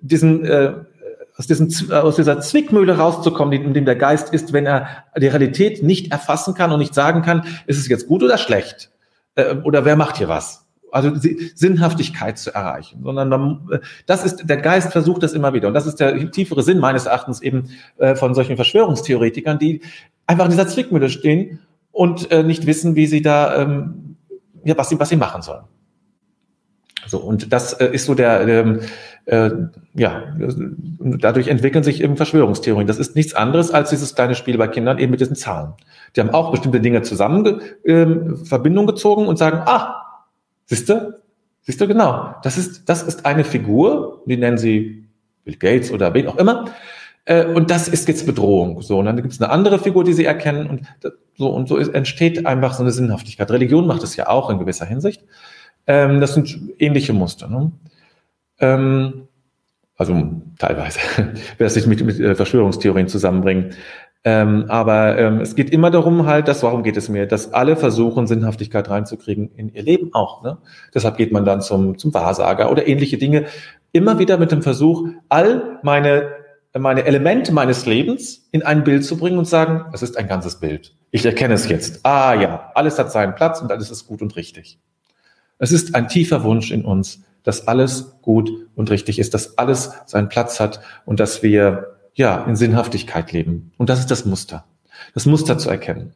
diesen, 0.00 0.46
äh, 0.46 0.72
aus, 1.36 1.46
diesem, 1.46 1.68
aus 1.92 2.16
dieser 2.16 2.40
Zwickmühle 2.40 2.96
rauszukommen, 2.96 3.52
in 3.52 3.74
dem 3.74 3.84
der 3.84 3.96
Geist 3.96 4.32
ist, 4.32 4.54
wenn 4.54 4.64
er 4.64 5.04
die 5.18 5.26
Realität 5.26 5.82
nicht 5.82 6.10
erfassen 6.10 6.54
kann 6.54 6.72
und 6.72 6.78
nicht 6.78 6.94
sagen 6.94 7.20
kann, 7.20 7.44
ist 7.66 7.78
es 7.78 7.86
jetzt 7.88 8.06
gut 8.06 8.22
oder 8.22 8.38
schlecht? 8.38 8.90
Äh, 9.34 9.56
oder 9.56 9.84
wer 9.84 9.96
macht 9.96 10.16
hier 10.16 10.28
was? 10.28 10.63
Also 10.94 11.10
Sinnhaftigkeit 11.56 12.38
zu 12.38 12.54
erreichen, 12.54 13.00
sondern 13.02 13.28
man, 13.28 13.68
äh, 13.72 13.80
das 14.06 14.24
ist, 14.24 14.48
der 14.48 14.58
Geist 14.58 14.92
versucht 14.92 15.24
das 15.24 15.32
immer 15.32 15.52
wieder. 15.52 15.66
Und 15.66 15.74
das 15.74 15.86
ist 15.86 15.98
der 15.98 16.30
tiefere 16.30 16.62
Sinn 16.62 16.78
meines 16.78 17.06
Erachtens 17.06 17.42
eben 17.42 17.70
äh, 17.98 18.14
von 18.14 18.32
solchen 18.32 18.54
Verschwörungstheoretikern, 18.54 19.58
die 19.58 19.80
einfach 20.28 20.44
in 20.44 20.52
dieser 20.52 20.68
Zwickmühle 20.68 21.10
stehen 21.10 21.58
und 21.90 22.30
äh, 22.30 22.44
nicht 22.44 22.66
wissen, 22.66 22.94
wie 22.94 23.08
sie 23.08 23.22
da, 23.22 23.60
ähm, 23.60 24.16
ja, 24.62 24.78
was 24.78 24.88
sie, 24.88 25.00
was 25.00 25.08
sie 25.08 25.16
machen 25.16 25.42
sollen. 25.42 25.64
So, 27.08 27.18
und 27.18 27.52
das 27.52 27.74
ist 27.74 28.06
so 28.06 28.14
der, 28.14 28.48
ähm, 28.48 28.80
äh, 29.26 29.50
ja, 29.94 30.22
dadurch 30.98 31.48
entwickeln 31.48 31.84
sich 31.84 32.02
eben 32.02 32.16
Verschwörungstheorien. 32.16 32.86
Das 32.86 32.98
ist 32.98 33.14
nichts 33.16 33.34
anderes 33.34 33.72
als 33.72 33.90
dieses 33.90 34.14
kleine 34.14 34.36
Spiel 34.36 34.56
bei 34.56 34.68
Kindern 34.68 34.98
eben 34.98 35.10
mit 35.10 35.20
diesen 35.20 35.36
Zahlen. 35.36 35.74
Die 36.14 36.20
haben 36.20 36.30
auch 36.30 36.50
bestimmte 36.50 36.80
Dinge 36.80 37.02
zusammen 37.02 37.60
äh, 37.82 38.06
Verbindung 38.44 38.86
gezogen 38.86 39.26
und 39.26 39.36
sagen, 39.36 39.58
ah, 39.66 40.03
Siehst 40.66 40.88
du? 40.88 41.20
Siehst 41.62 41.80
du 41.80 41.88
genau? 41.88 42.34
Das 42.42 42.58
ist, 42.58 42.88
das 42.88 43.02
ist 43.02 43.24
eine 43.24 43.44
Figur, 43.44 44.22
die 44.26 44.36
nennen 44.36 44.58
sie 44.58 45.08
Bill 45.44 45.56
Gates 45.56 45.90
oder 45.90 46.12
wen 46.14 46.28
auch 46.28 46.36
immer. 46.36 46.66
Äh, 47.24 47.46
und 47.46 47.70
das 47.70 47.88
ist 47.88 48.06
jetzt 48.08 48.26
Bedrohung. 48.26 48.82
So, 48.82 48.98
und 48.98 49.06
dann 49.06 49.16
gibt 49.16 49.32
es 49.32 49.40
eine 49.40 49.50
andere 49.50 49.78
Figur, 49.78 50.04
die 50.04 50.12
sie 50.12 50.24
erkennen 50.24 50.68
und 50.68 50.82
so 51.36 51.48
und 51.48 51.68
so 51.68 51.78
entsteht 51.78 52.46
einfach 52.46 52.74
so 52.74 52.82
eine 52.82 52.92
Sinnhaftigkeit. 52.92 53.50
Religion 53.50 53.86
macht 53.86 54.02
es 54.02 54.16
ja 54.16 54.28
auch 54.28 54.50
in 54.50 54.58
gewisser 54.58 54.86
Hinsicht. 54.86 55.24
Ähm, 55.86 56.20
das 56.20 56.34
sind 56.34 56.58
ähnliche 56.78 57.12
Muster. 57.12 57.48
Ne? 57.48 57.72
Ähm, 58.58 59.28
also 59.96 60.40
teilweise, 60.58 61.00
wer 61.58 61.70
sich 61.70 61.86
mit, 61.86 62.04
mit 62.04 62.18
äh, 62.20 62.34
Verschwörungstheorien 62.34 63.08
zusammenbringen. 63.08 63.74
Ähm, 64.26 64.64
aber 64.68 65.18
ähm, 65.18 65.40
es 65.40 65.54
geht 65.54 65.68
immer 65.68 65.90
darum 65.90 66.24
halt, 66.24 66.48
dass, 66.48 66.62
warum 66.62 66.82
geht 66.82 66.96
es 66.96 67.10
mir, 67.10 67.26
dass 67.26 67.52
alle 67.52 67.76
versuchen, 67.76 68.26
Sinnhaftigkeit 68.26 68.88
reinzukriegen 68.88 69.50
in 69.54 69.68
ihr 69.74 69.82
Leben 69.82 70.14
auch. 70.14 70.42
Ne? 70.42 70.56
Deshalb 70.94 71.18
geht 71.18 71.30
man 71.30 71.44
dann 71.44 71.60
zum, 71.60 71.98
zum 71.98 72.14
Wahrsager 72.14 72.70
oder 72.70 72.88
ähnliche 72.88 73.18
Dinge. 73.18 73.44
Immer 73.92 74.18
wieder 74.18 74.38
mit 74.38 74.50
dem 74.50 74.62
Versuch, 74.62 75.08
all 75.28 75.78
meine, 75.82 76.30
meine 76.72 77.04
Elemente 77.04 77.52
meines 77.52 77.84
Lebens 77.84 78.48
in 78.50 78.62
ein 78.62 78.82
Bild 78.82 79.04
zu 79.04 79.18
bringen 79.18 79.36
und 79.36 79.46
sagen, 79.46 79.84
es 79.92 80.02
ist 80.02 80.16
ein 80.16 80.26
ganzes 80.26 80.58
Bild. 80.58 80.94
Ich 81.10 81.26
erkenne 81.26 81.54
es 81.54 81.68
jetzt. 81.68 82.00
Ah 82.06 82.34
ja, 82.34 82.72
alles 82.74 82.98
hat 82.98 83.12
seinen 83.12 83.34
Platz 83.34 83.60
und 83.60 83.70
alles 83.70 83.90
ist 83.90 84.06
gut 84.06 84.22
und 84.22 84.36
richtig. 84.36 84.78
Es 85.58 85.70
ist 85.70 85.94
ein 85.94 86.08
tiefer 86.08 86.42
Wunsch 86.44 86.72
in 86.72 86.84
uns, 86.84 87.20
dass 87.42 87.68
alles 87.68 88.16
gut 88.22 88.50
und 88.74 88.90
richtig 88.90 89.18
ist, 89.18 89.34
dass 89.34 89.58
alles 89.58 89.92
seinen 90.06 90.30
Platz 90.30 90.60
hat 90.60 90.80
und 91.04 91.20
dass 91.20 91.42
wir 91.42 91.93
ja 92.14 92.44
in 92.44 92.56
Sinnhaftigkeit 92.56 93.32
leben. 93.32 93.72
Und 93.76 93.90
das 93.90 94.00
ist 94.00 94.10
das 94.10 94.24
Muster. 94.24 94.64
Das 95.12 95.26
Muster 95.26 95.58
zu 95.58 95.68
erkennen. 95.68 96.14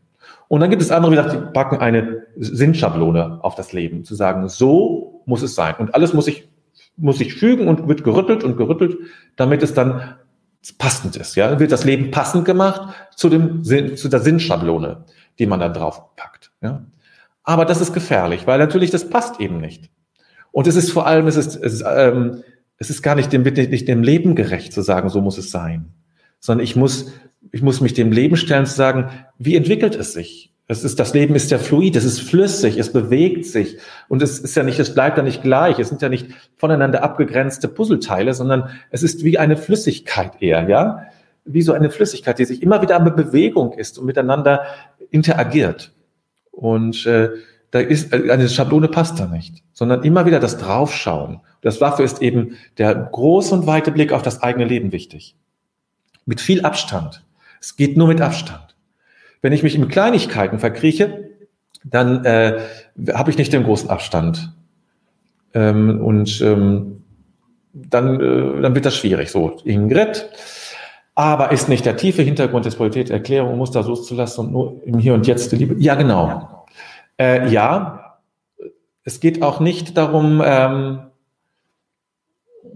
Und 0.49 0.61
dann 0.61 0.71
gibt 0.71 0.81
es 0.81 0.91
andere, 0.91 1.31
die 1.31 1.53
packen 1.53 1.77
eine 1.77 2.27
Sinnschablone 2.37 3.41
auf 3.43 3.55
das 3.55 3.73
Leben, 3.73 4.05
zu 4.05 4.15
sagen, 4.15 4.49
so 4.49 5.23
muss 5.27 5.43
es 5.43 5.55
sein. 5.55 5.75
Und 5.79 5.95
alles 5.95 6.15
muss 6.15 6.25
sich, 6.25 6.49
muss 6.97 7.19
sich 7.19 7.35
fügen 7.35 7.69
und 7.69 7.87
wird 7.87 8.03
gerüttelt 8.03 8.45
und 8.45 8.57
gerüttelt, 8.57 8.97
damit 9.37 9.63
es 9.63 9.75
dann 9.75 10.17
passend 10.79 11.17
ist. 11.17 11.35
Ja, 11.37 11.61
wird 11.61 11.71
das 11.71 11.85
Leben 11.85 12.11
passend 12.11 12.45
gemacht 12.45 12.95
zu 13.15 13.29
dem 13.29 13.63
Sinn, 13.63 13.97
zu 13.97 14.09
der 14.09 14.21
Sinnschablone, 14.21 15.05
die 15.39 15.47
man 15.47 15.61
dann 15.61 15.75
drauf 15.75 16.17
packt. 16.17 16.51
Ja, 16.63 16.83
aber 17.43 17.65
das 17.65 17.81
ist 17.81 17.93
gefährlich, 17.93 18.47
weil 18.47 18.59
natürlich 18.59 18.91
das 18.91 19.09
passt 19.09 19.41
eben 19.41 19.61
nicht. 19.61 19.91
Und 20.51 20.67
es 20.67 20.77
ist 20.77 20.91
vor 20.91 21.07
allem, 21.07 21.27
es 21.27 21.37
ist, 21.37 21.57
es 21.57 21.75
ist, 21.75 21.85
ähm, 21.87 22.43
es 22.79 22.91
ist 22.91 23.03
gar 23.03 23.15
nicht 23.15 23.33
dem, 23.33 23.43
nicht 23.43 23.89
dem 23.89 24.03
Leben 24.03 24.35
gerecht 24.35 24.73
zu 24.73 24.83
sagen, 24.83 25.09
so 25.09 25.21
muss 25.21 25.39
es 25.39 25.51
sein, 25.51 25.93
sondern 26.39 26.65
ich 26.65 26.77
muss, 26.77 27.13
ich 27.53 27.63
muss 27.63 27.81
mich 27.81 27.95
dem 27.95 28.13
Leben 28.13 28.37
stellen 28.37 28.67
zu 28.67 28.75
sagen, 28.75 29.11
wie 29.39 29.57
entwickelt 29.57 29.97
es 29.97 30.13
sich? 30.13 30.55
Es 30.71 30.85
ist, 30.85 31.01
das 31.01 31.15
Leben 31.15 31.35
ist 31.35 31.51
ja 31.51 31.59
fluid, 31.59 31.97
es 31.97 32.05
ist 32.05 32.21
flüssig, 32.21 32.77
es 32.77 32.93
bewegt 32.93 33.47
sich 33.47 33.79
und 34.09 34.21
es 34.21 34.39
ist 34.39 34.55
ja 34.55 34.63
nicht, 34.63 34.79
es 34.79 34.93
bleibt 34.93 35.17
ja 35.17 35.23
nicht 35.23 35.43
gleich, 35.43 35.79
es 35.79 35.89
sind 35.89 36.03
ja 36.03 36.11
nicht 36.11 36.27
voneinander 36.57 37.03
abgegrenzte 37.03 37.69
Puzzleteile, 37.69 38.35
sondern 38.35 38.69
es 38.91 39.03
ist 39.03 39.25
wie 39.25 39.39
eine 39.39 39.57
Flüssigkeit 39.57 40.43
eher, 40.43 40.69
ja? 40.69 41.07
Wie 41.47 41.63
so 41.63 41.73
eine 41.73 41.89
Flüssigkeit, 41.89 42.39
die 42.39 42.45
sich 42.45 42.63
immer 42.63 42.83
wieder 42.83 42.99
in 42.99 43.05
Bewegung 43.17 43.73
ist 43.73 43.99
und 43.99 44.05
miteinander 44.05 44.67
interagiert. 45.11 45.93
Und 46.51 47.07
äh, 47.07 47.31
da 47.71 47.81
ist 47.81 48.13
äh, 48.13 48.31
eine 48.31 48.49
Schablone 48.49 48.89
passt 48.89 49.21
da 49.21 49.27
nicht, 49.27 49.63
sondern 49.73 50.03
immer 50.03 50.27
wieder 50.27 50.41
das 50.41 50.59
Draufschauen. 50.59 51.41
Das 51.61 51.79
dafür 51.79 52.05
ist 52.05 52.23
eben 52.23 52.57
der 52.79 52.95
große 52.95 53.55
und 53.55 53.67
weite 53.67 53.93
Blick 53.93 54.13
auf 54.13 54.23
das 54.23 54.43
eigene 54.43 54.65
Leben 54.65 54.93
wichtig. 54.93 55.35
Mit 56.25 56.41
viel 56.41 56.63
Abstand. 56.65 57.25
Es 57.61 57.77
geht 57.77 57.97
nur 57.97 58.09
mit 58.09 58.21
Abstand. 58.21 58.77
Wenn 59.41 59.53
ich 59.53 59.63
mich 59.63 59.75
in 59.75 59.89
Kleinigkeiten 59.89 60.59
verkrieche, 60.59 61.31
dann 61.85 62.25
äh, 62.25 62.61
habe 63.13 63.31
ich 63.31 63.39
nicht 63.39 63.53
den 63.53 63.65
großen 63.65 63.91
Abstand. 63.91 64.53
Ähm, 65.55 66.01
und 66.01 66.41
ähm, 66.41 67.03
dann, 67.73 68.21
äh, 68.21 68.63
dann 68.63 68.75
wird 68.75 68.85
das 68.85 68.97
schwierig. 68.97 69.31
So, 69.31 69.57
Ingrid, 69.65 70.29
aber 71.15 71.53
ist 71.53 71.69
nicht 71.69 71.85
der 71.85 71.97
tiefe 71.97 72.23
Hintergrund 72.23 72.65
des 72.65 72.77
Politätserklärung, 72.77 73.53
um 73.53 73.59
Muster 73.59 73.83
loszulassen 73.83 74.47
und 74.47 74.53
nur 74.53 74.83
im 74.85 74.99
Hier 74.99 75.15
und 75.15 75.27
Jetzt 75.27 75.53
die 75.53 75.57
Liebe? 75.57 75.77
Ja, 75.79 75.95
genau. 75.95 76.58
Äh, 77.21 77.49
ja, 77.49 78.21
es 79.05 79.21
geht 79.21 79.43
auch 79.43 79.61
nicht 79.61 79.97
darum, 79.97 80.43
ähm, 80.45 81.01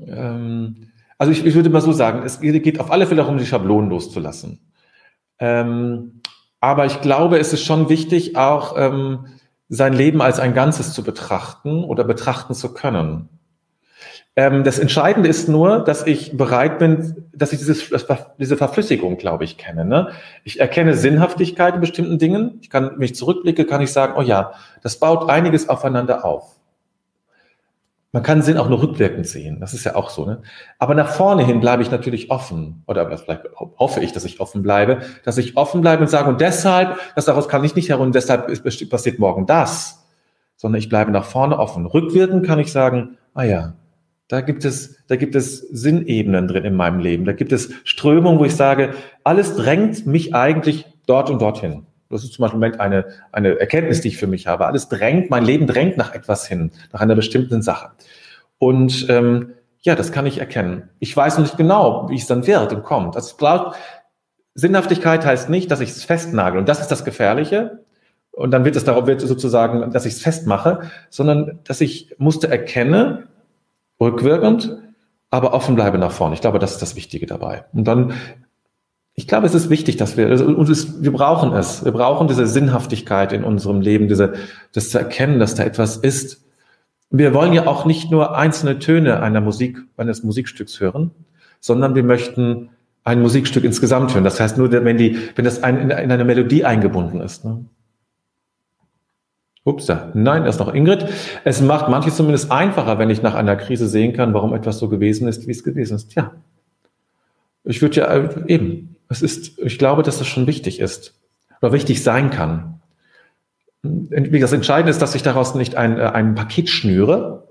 ähm, 0.06 0.92
also 1.18 1.32
ich, 1.32 1.44
ich, 1.44 1.54
würde 1.54 1.70
mal 1.70 1.80
so 1.80 1.92
sagen, 1.92 2.22
es 2.24 2.40
geht 2.40 2.80
auf 2.80 2.90
alle 2.90 3.06
Fälle 3.06 3.22
darum, 3.22 3.38
die 3.38 3.46
Schablonen 3.46 3.90
loszulassen. 3.90 4.72
Ähm, 5.38 6.22
aber 6.60 6.86
ich 6.86 7.00
glaube, 7.00 7.38
es 7.38 7.52
ist 7.52 7.64
schon 7.64 7.88
wichtig, 7.88 8.36
auch 8.36 8.76
ähm, 8.76 9.26
sein 9.68 9.92
Leben 9.92 10.20
als 10.20 10.40
ein 10.40 10.54
Ganzes 10.54 10.92
zu 10.92 11.02
betrachten 11.02 11.84
oder 11.84 12.04
betrachten 12.04 12.54
zu 12.54 12.74
können. 12.74 13.28
Ähm, 14.34 14.64
das 14.64 14.78
Entscheidende 14.78 15.28
ist 15.28 15.48
nur, 15.48 15.80
dass 15.80 16.06
ich 16.06 16.36
bereit 16.36 16.78
bin, 16.78 17.28
dass 17.34 17.52
ich 17.52 17.58
dieses, 17.58 17.90
diese 18.38 18.56
Verflüssigung, 18.56 19.18
glaube 19.18 19.44
ich, 19.44 19.58
kenne. 19.58 19.84
Ne? 19.84 20.08
Ich 20.42 20.58
erkenne 20.58 20.94
Sinnhaftigkeit 20.94 21.74
in 21.74 21.80
bestimmten 21.80 22.18
Dingen. 22.18 22.58
Ich 22.62 22.70
kann 22.70 22.96
mich 22.98 23.14
zurückblicke, 23.14 23.66
kann 23.66 23.82
ich 23.82 23.92
sagen, 23.92 24.14
oh 24.16 24.22
ja, 24.22 24.52
das 24.82 24.98
baut 24.98 25.28
einiges 25.28 25.68
aufeinander 25.68 26.24
auf. 26.24 26.56
Man 28.14 28.22
kann 28.22 28.42
Sinn 28.42 28.58
auch 28.58 28.68
nur 28.68 28.82
rückwirkend 28.82 29.26
sehen. 29.26 29.58
Das 29.60 29.72
ist 29.72 29.84
ja 29.84 29.96
auch 29.96 30.10
so. 30.10 30.26
Ne? 30.26 30.42
Aber 30.78 30.94
nach 30.94 31.08
vorne 31.08 31.44
hin 31.44 31.60
bleibe 31.60 31.82
ich 31.82 31.90
natürlich 31.90 32.30
offen. 32.30 32.82
Oder 32.86 33.16
vielleicht 33.16 33.44
hoffe 33.56 34.00
ich, 34.00 34.12
dass 34.12 34.24
ich 34.24 34.38
offen 34.38 34.62
bleibe, 34.62 35.00
dass 35.24 35.38
ich 35.38 35.56
offen 35.56 35.80
bleibe 35.80 36.02
und 36.02 36.08
sage, 36.08 36.28
und 36.28 36.40
deshalb, 36.40 36.98
das 37.16 37.24
daraus 37.24 37.48
kann 37.48 37.64
ich 37.64 37.74
nicht 37.74 37.88
herum, 37.88 38.08
und 38.08 38.14
deshalb 38.14 38.48
passiert 38.90 39.18
morgen 39.18 39.46
das. 39.46 40.04
Sondern 40.56 40.78
ich 40.78 40.90
bleibe 40.90 41.10
nach 41.10 41.24
vorne 41.24 41.58
offen. 41.58 41.86
Rückwirkend 41.86 42.46
kann 42.46 42.58
ich 42.58 42.70
sagen, 42.70 43.16
ah 43.32 43.44
ja, 43.44 43.72
da 44.32 44.40
gibt 44.40 44.64
es, 44.64 44.96
da 45.08 45.16
gibt 45.16 45.34
es 45.34 45.58
Sinnebenen 45.58 46.48
drin 46.48 46.64
in 46.64 46.74
meinem 46.74 47.00
Leben. 47.00 47.26
Da 47.26 47.32
gibt 47.32 47.52
es 47.52 47.70
Strömungen, 47.84 48.38
wo 48.38 48.46
ich 48.46 48.56
sage, 48.56 48.94
alles 49.24 49.56
drängt 49.56 50.06
mich 50.06 50.34
eigentlich 50.34 50.86
dort 51.04 51.28
und 51.28 51.42
dorthin. 51.42 51.84
Das 52.08 52.24
ist 52.24 52.32
zum 52.32 52.44
Beispiel 52.44 52.80
eine, 52.80 53.04
eine 53.30 53.60
Erkenntnis, 53.60 54.00
die 54.00 54.08
ich 54.08 54.16
für 54.16 54.26
mich 54.26 54.46
habe. 54.46 54.64
Alles 54.64 54.88
drängt, 54.88 55.28
mein 55.28 55.44
Leben 55.44 55.66
drängt 55.66 55.98
nach 55.98 56.14
etwas 56.14 56.48
hin, 56.48 56.70
nach 56.94 57.02
einer 57.02 57.14
bestimmten 57.14 57.60
Sache. 57.60 57.90
Und 58.56 59.04
ähm, 59.10 59.52
ja, 59.82 59.96
das 59.96 60.12
kann 60.12 60.24
ich 60.24 60.38
erkennen. 60.38 60.88
Ich 60.98 61.14
weiß 61.14 61.36
noch 61.36 61.44
nicht 61.44 61.58
genau, 61.58 62.08
wie 62.08 62.16
es 62.16 62.26
dann 62.26 62.46
wird 62.46 62.72
und 62.72 62.84
kommt. 62.84 63.14
Das 63.14 63.36
glaubt, 63.36 63.76
Sinnhaftigkeit 64.54 65.26
heißt 65.26 65.50
nicht, 65.50 65.70
dass 65.70 65.80
ich 65.80 65.90
es 65.90 66.04
festnagel. 66.04 66.58
Und 66.58 66.70
das 66.70 66.80
ist 66.80 66.88
das 66.88 67.04
Gefährliche. 67.04 67.80
Und 68.30 68.50
dann 68.52 68.64
wird 68.64 68.76
es 68.76 68.84
darauf 68.84 69.06
wird 69.06 69.20
sozusagen, 69.20 69.90
dass 69.90 70.06
ich 70.06 70.14
es 70.14 70.22
festmache, 70.22 70.90
sondern 71.10 71.58
dass 71.64 71.82
ich 71.82 72.14
Muster 72.16 72.48
erkenne 72.48 73.28
rückwirkend, 74.02 74.76
aber 75.30 75.54
offen 75.54 75.74
bleibe 75.74 75.98
nach 75.98 76.12
vorne. 76.12 76.34
Ich 76.34 76.40
glaube, 76.40 76.58
das 76.58 76.72
ist 76.72 76.82
das 76.82 76.96
Wichtige 76.96 77.26
dabei. 77.26 77.64
Und 77.72 77.84
dann, 77.84 78.12
ich 79.14 79.26
glaube, 79.26 79.46
es 79.46 79.54
ist 79.54 79.70
wichtig, 79.70 79.96
dass 79.96 80.16
wir, 80.16 80.28
also, 80.28 80.44
und 80.44 80.68
es, 80.68 81.02
wir 81.02 81.12
brauchen 81.12 81.52
es. 81.52 81.84
Wir 81.84 81.92
brauchen 81.92 82.28
diese 82.28 82.46
Sinnhaftigkeit 82.46 83.32
in 83.32 83.44
unserem 83.44 83.80
Leben, 83.80 84.08
diese, 84.08 84.34
das 84.72 84.90
zu 84.90 84.98
erkennen, 84.98 85.38
dass 85.38 85.54
da 85.54 85.64
etwas 85.64 85.96
ist. 85.96 86.44
Wir 87.10 87.34
wollen 87.34 87.52
ja 87.52 87.66
auch 87.66 87.84
nicht 87.84 88.10
nur 88.10 88.36
einzelne 88.36 88.78
Töne 88.78 89.22
einer 89.22 89.40
Musik, 89.40 89.78
eines 89.96 90.22
Musikstücks 90.22 90.80
hören, 90.80 91.10
sondern 91.60 91.94
wir 91.94 92.04
möchten 92.04 92.70
ein 93.04 93.20
Musikstück 93.20 93.64
insgesamt 93.64 94.14
hören. 94.14 94.24
Das 94.24 94.40
heißt 94.40 94.58
nur, 94.58 94.70
wenn 94.70 94.96
die, 94.96 95.18
wenn 95.34 95.44
das 95.44 95.62
ein, 95.62 95.78
in, 95.78 95.90
in 95.90 96.10
eine 96.10 96.24
Melodie 96.24 96.64
eingebunden 96.64 97.20
ist. 97.20 97.44
Ne? 97.44 97.64
Ups, 99.64 99.88
nein, 100.14 100.44
ist 100.44 100.58
noch 100.58 100.74
Ingrid. 100.74 101.06
Es 101.44 101.60
macht 101.60 101.88
manches 101.88 102.16
zumindest 102.16 102.50
einfacher, 102.50 102.98
wenn 102.98 103.10
ich 103.10 103.22
nach 103.22 103.34
einer 103.34 103.54
Krise 103.54 103.86
sehen 103.86 104.12
kann, 104.12 104.34
warum 104.34 104.54
etwas 104.54 104.78
so 104.78 104.88
gewesen 104.88 105.28
ist, 105.28 105.46
wie 105.46 105.52
es 105.52 105.62
gewesen 105.62 105.94
ist. 105.94 106.14
Ja. 106.14 106.32
Ich 107.64 107.80
würde 107.80 107.96
ja 107.96 108.06
äh, 108.06 108.28
eben, 108.48 108.96
es 109.08 109.22
ist, 109.22 109.58
ich 109.58 109.78
glaube, 109.78 110.02
dass 110.02 110.18
das 110.18 110.26
schon 110.26 110.48
wichtig 110.48 110.80
ist 110.80 111.14
oder 111.60 111.72
wichtig 111.72 112.02
sein 112.02 112.30
kann. 112.30 112.80
Wie 113.82 114.40
das 114.40 114.52
Entscheidende 114.52 114.90
ist, 114.90 115.00
dass 115.00 115.14
ich 115.14 115.22
daraus 115.22 115.54
nicht 115.54 115.76
ein, 115.76 115.98
äh, 115.98 116.06
ein 116.06 116.34
Paket 116.34 116.68
schnüre, 116.68 117.46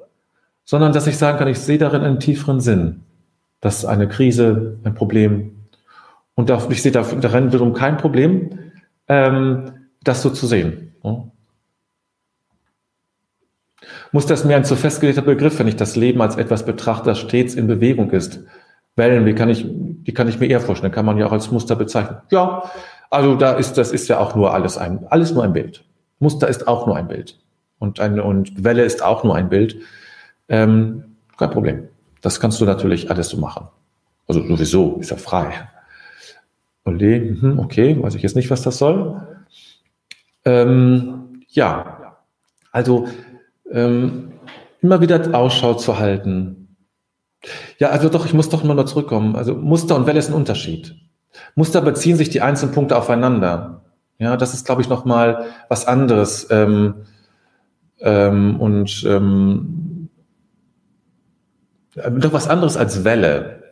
sondern 0.65 0.91
dass 0.91 1.07
ich 1.07 1.17
sagen 1.17 1.37
kann, 1.37 1.47
ich 1.47 1.59
sehe 1.59 1.77
darin 1.77 2.01
einen 2.01 2.19
tieferen 2.19 2.59
Sinn. 2.59 3.03
dass 3.61 3.85
eine 3.85 4.07
Krise, 4.07 4.79
ein 4.83 4.95
Problem. 4.95 5.51
Und 6.35 6.51
ich 6.69 6.81
sehe 6.81 6.91
darin 6.91 7.51
wiederum 7.51 7.73
kein 7.73 7.97
Problem, 7.97 8.49
ähm, 9.07 9.71
das 10.03 10.23
so 10.23 10.31
zu 10.31 10.47
sehen. 10.47 10.93
Muss 14.11 14.25
das 14.25 14.43
mehr 14.43 14.57
ein 14.57 14.65
zu 14.65 14.75
festgelegter 14.75 15.21
Begriff, 15.21 15.59
wenn 15.59 15.67
ich 15.67 15.77
das 15.77 15.95
Leben 15.95 16.21
als 16.21 16.35
etwas 16.35 16.65
betrachte, 16.65 17.05
das 17.05 17.19
stets 17.19 17.55
in 17.55 17.67
Bewegung 17.67 18.11
ist? 18.11 18.41
Wellen, 18.95 19.25
wie 19.25 19.33
kann 19.33 19.49
ich, 19.49 19.65
die 19.67 20.13
kann 20.13 20.27
ich 20.27 20.39
mir 20.39 20.47
eher 20.47 20.59
vorstellen, 20.59 20.91
kann 20.91 21.05
man 21.05 21.17
ja 21.17 21.27
auch 21.27 21.31
als 21.31 21.49
Muster 21.49 21.75
bezeichnen. 21.75 22.17
Ja, 22.29 22.63
also 23.09 23.35
da 23.35 23.53
ist, 23.53 23.77
das 23.77 23.91
ist 23.91 24.09
ja 24.09 24.19
auch 24.19 24.35
nur 24.35 24.53
alles 24.53 24.77
ein, 24.77 25.07
alles 25.09 25.33
nur 25.33 25.43
ein 25.43 25.53
Bild. 25.53 25.85
Muster 26.19 26.47
ist 26.47 26.67
auch 26.67 26.87
nur 26.87 26.97
ein 26.97 27.07
Bild. 27.07 27.39
Und, 27.79 27.99
ein, 27.99 28.19
und 28.19 28.63
Welle 28.63 28.83
ist 28.83 29.01
auch 29.01 29.23
nur 29.23 29.35
ein 29.35 29.49
Bild. 29.49 29.77
Ähm, 30.49 31.15
kein 31.37 31.49
Problem. 31.49 31.87
Das 32.21 32.39
kannst 32.39 32.59
du 32.61 32.65
natürlich 32.65 33.09
alles 33.09 33.29
so 33.29 33.37
machen. 33.37 33.67
Also 34.27 34.45
sowieso, 34.45 34.97
ist 34.99 35.09
ja 35.09 35.17
frei. 35.17 35.69
Ole, 36.85 37.19
mhm, 37.19 37.59
okay, 37.59 38.01
weiß 38.01 38.15
ich 38.15 38.21
jetzt 38.21 38.35
nicht, 38.35 38.49
was 38.49 38.61
das 38.61 38.77
soll. 38.77 39.21
Ähm, 40.45 41.43
ja, 41.49 42.17
also 42.71 43.07
ähm, 43.71 44.33
immer 44.81 45.01
wieder 45.01 45.35
Ausschau 45.35 45.73
zu 45.75 45.99
halten. 45.99 46.77
Ja, 47.79 47.89
also 47.89 48.09
doch, 48.09 48.25
ich 48.25 48.33
muss 48.33 48.49
doch 48.49 48.63
mal 48.63 48.73
noch 48.73 48.85
zurückkommen. 48.85 49.35
Also 49.35 49.55
Muster 49.55 49.95
und 49.95 50.05
Welle 50.05 50.19
ist 50.19 50.29
ein 50.29 50.35
Unterschied. 50.35 50.95
Muster 51.55 51.81
beziehen 51.81 52.17
sich 52.17 52.29
die 52.29 52.41
einzelnen 52.41 52.73
Punkte 52.73 52.97
aufeinander. 52.97 53.85
Ja, 54.19 54.37
das 54.37 54.53
ist, 54.53 54.65
glaube 54.65 54.81
ich, 54.81 54.89
noch 54.89 55.05
mal 55.05 55.45
was 55.69 55.87
anderes. 55.87 56.47
Ähm, 56.51 57.05
ähm, 57.99 58.59
und 58.59 59.03
ähm, 59.07 60.09
doch 61.95 62.33
was 62.33 62.47
anderes 62.47 62.77
als 62.77 63.03
Welle. 63.03 63.63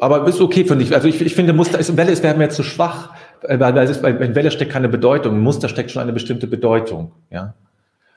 Aber 0.00 0.26
ist 0.28 0.40
okay, 0.40 0.64
finde 0.64 0.84
ich. 0.84 0.94
Also 0.94 1.08
ich, 1.08 1.20
ich 1.20 1.34
finde, 1.34 1.52
Muster 1.52 1.78
ist, 1.78 1.96
Welle 1.96 2.12
ist, 2.12 2.22
mir 2.22 2.48
zu 2.50 2.62
schwach, 2.62 3.14
in 3.48 4.34
Welle 4.34 4.50
steckt 4.50 4.72
keine 4.72 4.88
Bedeutung. 4.88 5.40
Muster 5.40 5.68
steckt 5.68 5.90
schon 5.90 6.02
eine 6.02 6.12
bestimmte 6.12 6.46
Bedeutung. 6.46 7.12
Ja? 7.30 7.54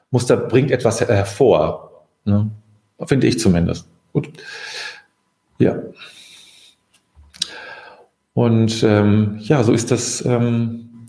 Muster 0.10 0.38
bringt 0.38 0.72
etwas 0.72 1.02
hervor. 1.02 2.06
Ne? 2.26 2.50
Finde 3.06 3.28
ich 3.28 3.40
zumindest. 3.40 3.88
Gut. 4.14 4.30
Ja. 5.58 5.78
Und 8.34 8.84
ähm, 8.84 9.38
ja, 9.40 9.64
so 9.64 9.74
ist 9.74 9.92
das. 9.92 10.26
Ähm, 10.26 11.08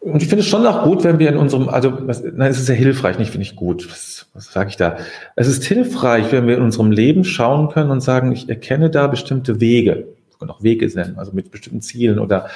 und 0.00 0.22
ich 0.22 0.28
finde 0.28 0.42
es 0.42 0.48
schon 0.48 0.64
auch 0.66 0.84
gut, 0.84 1.04
wenn 1.04 1.18
wir 1.18 1.28
in 1.28 1.36
unserem, 1.36 1.68
also 1.68 2.06
was, 2.06 2.22
nein, 2.22 2.50
es 2.50 2.58
ist 2.58 2.66
sehr 2.66 2.76
hilfreich, 2.76 3.18
nicht 3.18 3.30
finde 3.30 3.42
ich 3.42 3.56
gut. 3.56 3.90
Was, 3.90 4.26
was 4.32 4.52
sage 4.52 4.70
ich 4.70 4.76
da? 4.76 4.96
Es 5.34 5.48
ist 5.48 5.64
hilfreich, 5.64 6.30
wenn 6.30 6.46
wir 6.46 6.56
in 6.56 6.62
unserem 6.62 6.90
Leben 6.90 7.24
schauen 7.24 7.68
können 7.68 7.90
und 7.90 8.00
sagen, 8.00 8.32
ich 8.32 8.48
erkenne 8.48 8.90
da 8.90 9.08
bestimmte 9.08 9.60
Wege, 9.60 10.06
können 10.38 10.50
auch 10.50 10.62
Wege 10.62 10.86
nennen, 10.94 11.18
also 11.18 11.32
mit 11.32 11.50
bestimmten 11.50 11.80
Zielen 11.80 12.18
oder 12.18 12.48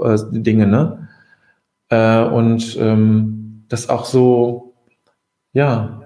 äh, 0.00 0.18
Dinge, 0.30 0.66
ne? 0.66 1.08
Äh, 1.88 2.24
und 2.24 2.76
ähm, 2.78 3.64
das 3.68 3.88
auch 3.88 4.04
so, 4.04 4.74
ja, 5.52 6.00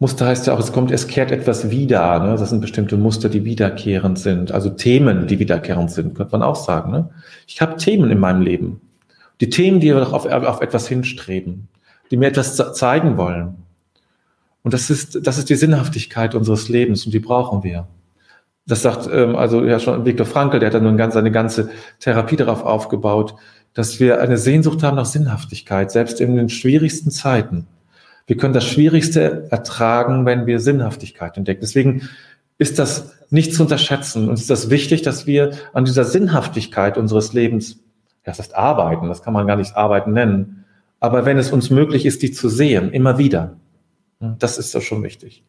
Muster 0.00 0.26
heißt 0.26 0.46
ja 0.46 0.54
auch, 0.54 0.60
es 0.60 0.72
kommt, 0.72 0.92
es 0.92 1.08
kehrt 1.08 1.32
etwas 1.32 1.70
wieder. 1.70 2.20
Ne? 2.20 2.36
Das 2.36 2.50
sind 2.50 2.60
bestimmte 2.60 2.96
Muster, 2.96 3.28
die 3.28 3.44
wiederkehrend 3.44 4.18
sind. 4.18 4.52
Also 4.52 4.70
Themen, 4.70 5.26
die 5.26 5.40
wiederkehrend 5.40 5.90
sind, 5.90 6.14
könnte 6.14 6.32
man 6.32 6.42
auch 6.42 6.54
sagen. 6.54 6.92
Ne? 6.92 7.10
Ich 7.48 7.60
habe 7.60 7.76
Themen 7.76 8.10
in 8.10 8.20
meinem 8.20 8.42
Leben. 8.42 8.80
Die 9.40 9.50
Themen, 9.50 9.80
die 9.80 9.92
auf, 9.92 10.26
auf 10.26 10.60
etwas 10.60 10.86
hinstreben, 10.86 11.68
die 12.10 12.16
mir 12.16 12.28
etwas 12.28 12.56
zeigen 12.74 13.16
wollen. 13.16 13.56
Und 14.62 14.74
das 14.74 14.90
ist, 14.90 15.26
das 15.26 15.38
ist 15.38 15.50
die 15.50 15.56
Sinnhaftigkeit 15.56 16.34
unseres 16.34 16.68
Lebens 16.68 17.04
und 17.04 17.12
die 17.12 17.20
brauchen 17.20 17.64
wir. 17.64 17.88
Das 18.68 18.82
sagt 18.82 19.08
ähm, 19.12 19.34
also 19.34 19.64
ja 19.64 19.80
schon 19.80 20.04
Viktor 20.04 20.26
Frankl, 20.26 20.60
der 20.60 20.68
hat 20.68 20.74
dann 20.74 20.84
nun 20.84 20.96
ganz, 20.96 21.14
seine 21.14 21.32
ganze 21.32 21.70
Therapie 21.98 22.36
darauf 22.36 22.62
aufgebaut, 22.62 23.34
dass 23.72 23.98
wir 23.98 24.20
eine 24.20 24.36
Sehnsucht 24.36 24.82
haben 24.82 24.96
nach 24.96 25.06
Sinnhaftigkeit, 25.06 25.90
selbst 25.90 26.20
in 26.20 26.36
den 26.36 26.48
schwierigsten 26.48 27.10
Zeiten. 27.10 27.66
Wir 28.26 28.36
können 28.36 28.52
das 28.52 28.66
Schwierigste 28.66 29.48
ertragen, 29.50 30.26
wenn 30.26 30.46
wir 30.46 30.60
Sinnhaftigkeit 30.60 31.36
entdecken. 31.38 31.60
Deswegen 31.62 32.08
ist 32.58 32.78
das 32.78 33.14
nicht 33.30 33.54
zu 33.54 33.62
unterschätzen. 33.62 34.28
Und 34.28 34.34
es 34.34 34.42
ist 34.42 34.50
das 34.50 34.68
wichtig, 34.68 35.00
dass 35.00 35.26
wir 35.26 35.52
an 35.72 35.86
dieser 35.86 36.04
Sinnhaftigkeit 36.04 36.98
unseres 36.98 37.32
Lebens, 37.32 37.78
ja, 38.26 38.32
das 38.32 38.38
heißt 38.38 38.54
arbeiten, 38.54 39.08
das 39.08 39.22
kann 39.22 39.32
man 39.32 39.46
gar 39.46 39.56
nicht 39.56 39.76
arbeiten 39.76 40.12
nennen. 40.12 40.64
Aber 41.00 41.24
wenn 41.24 41.38
es 41.38 41.52
uns 41.52 41.70
möglich 41.70 42.04
ist, 42.04 42.22
die 42.22 42.32
zu 42.32 42.48
sehen, 42.48 42.90
immer 42.90 43.16
wieder, 43.16 43.56
das 44.20 44.58
ist 44.58 44.74
doch 44.74 44.82
schon 44.82 45.02
wichtig. 45.02 45.44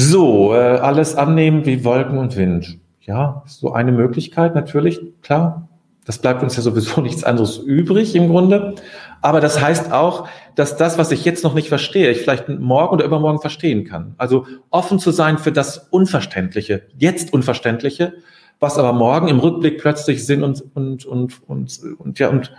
So, 0.00 0.54
äh, 0.54 0.58
alles 0.58 1.16
annehmen 1.16 1.66
wie 1.66 1.84
Wolken 1.84 2.18
und 2.18 2.36
Wind. 2.36 2.78
Ja, 3.00 3.42
so 3.46 3.72
eine 3.72 3.90
Möglichkeit 3.90 4.54
natürlich, 4.54 5.00
klar. 5.22 5.66
Das 6.04 6.18
bleibt 6.18 6.40
uns 6.44 6.54
ja 6.54 6.62
sowieso 6.62 7.00
nichts 7.02 7.24
anderes 7.24 7.58
übrig 7.58 8.14
im 8.14 8.28
Grunde. 8.28 8.76
Aber 9.22 9.40
das 9.40 9.60
heißt 9.60 9.92
auch, 9.92 10.28
dass 10.54 10.76
das, 10.76 10.98
was 10.98 11.10
ich 11.10 11.24
jetzt 11.24 11.42
noch 11.42 11.52
nicht 11.52 11.68
verstehe, 11.68 12.12
ich 12.12 12.18
vielleicht 12.18 12.48
morgen 12.48 12.94
oder 12.94 13.04
übermorgen 13.04 13.40
verstehen 13.40 13.84
kann. 13.84 14.14
Also 14.18 14.46
offen 14.70 15.00
zu 15.00 15.10
sein 15.10 15.36
für 15.36 15.50
das 15.50 15.88
Unverständliche, 15.90 16.82
jetzt 16.96 17.32
Unverständliche, 17.32 18.12
was 18.60 18.78
aber 18.78 18.92
morgen 18.92 19.26
im 19.26 19.40
Rückblick 19.40 19.80
plötzlich 19.80 20.24
Sinn 20.24 20.44
und, 20.44 20.62
und, 20.76 21.06
und, 21.06 21.42
und, 21.48 21.80
und, 21.98 22.18
ja, 22.20 22.28
und 22.28 22.54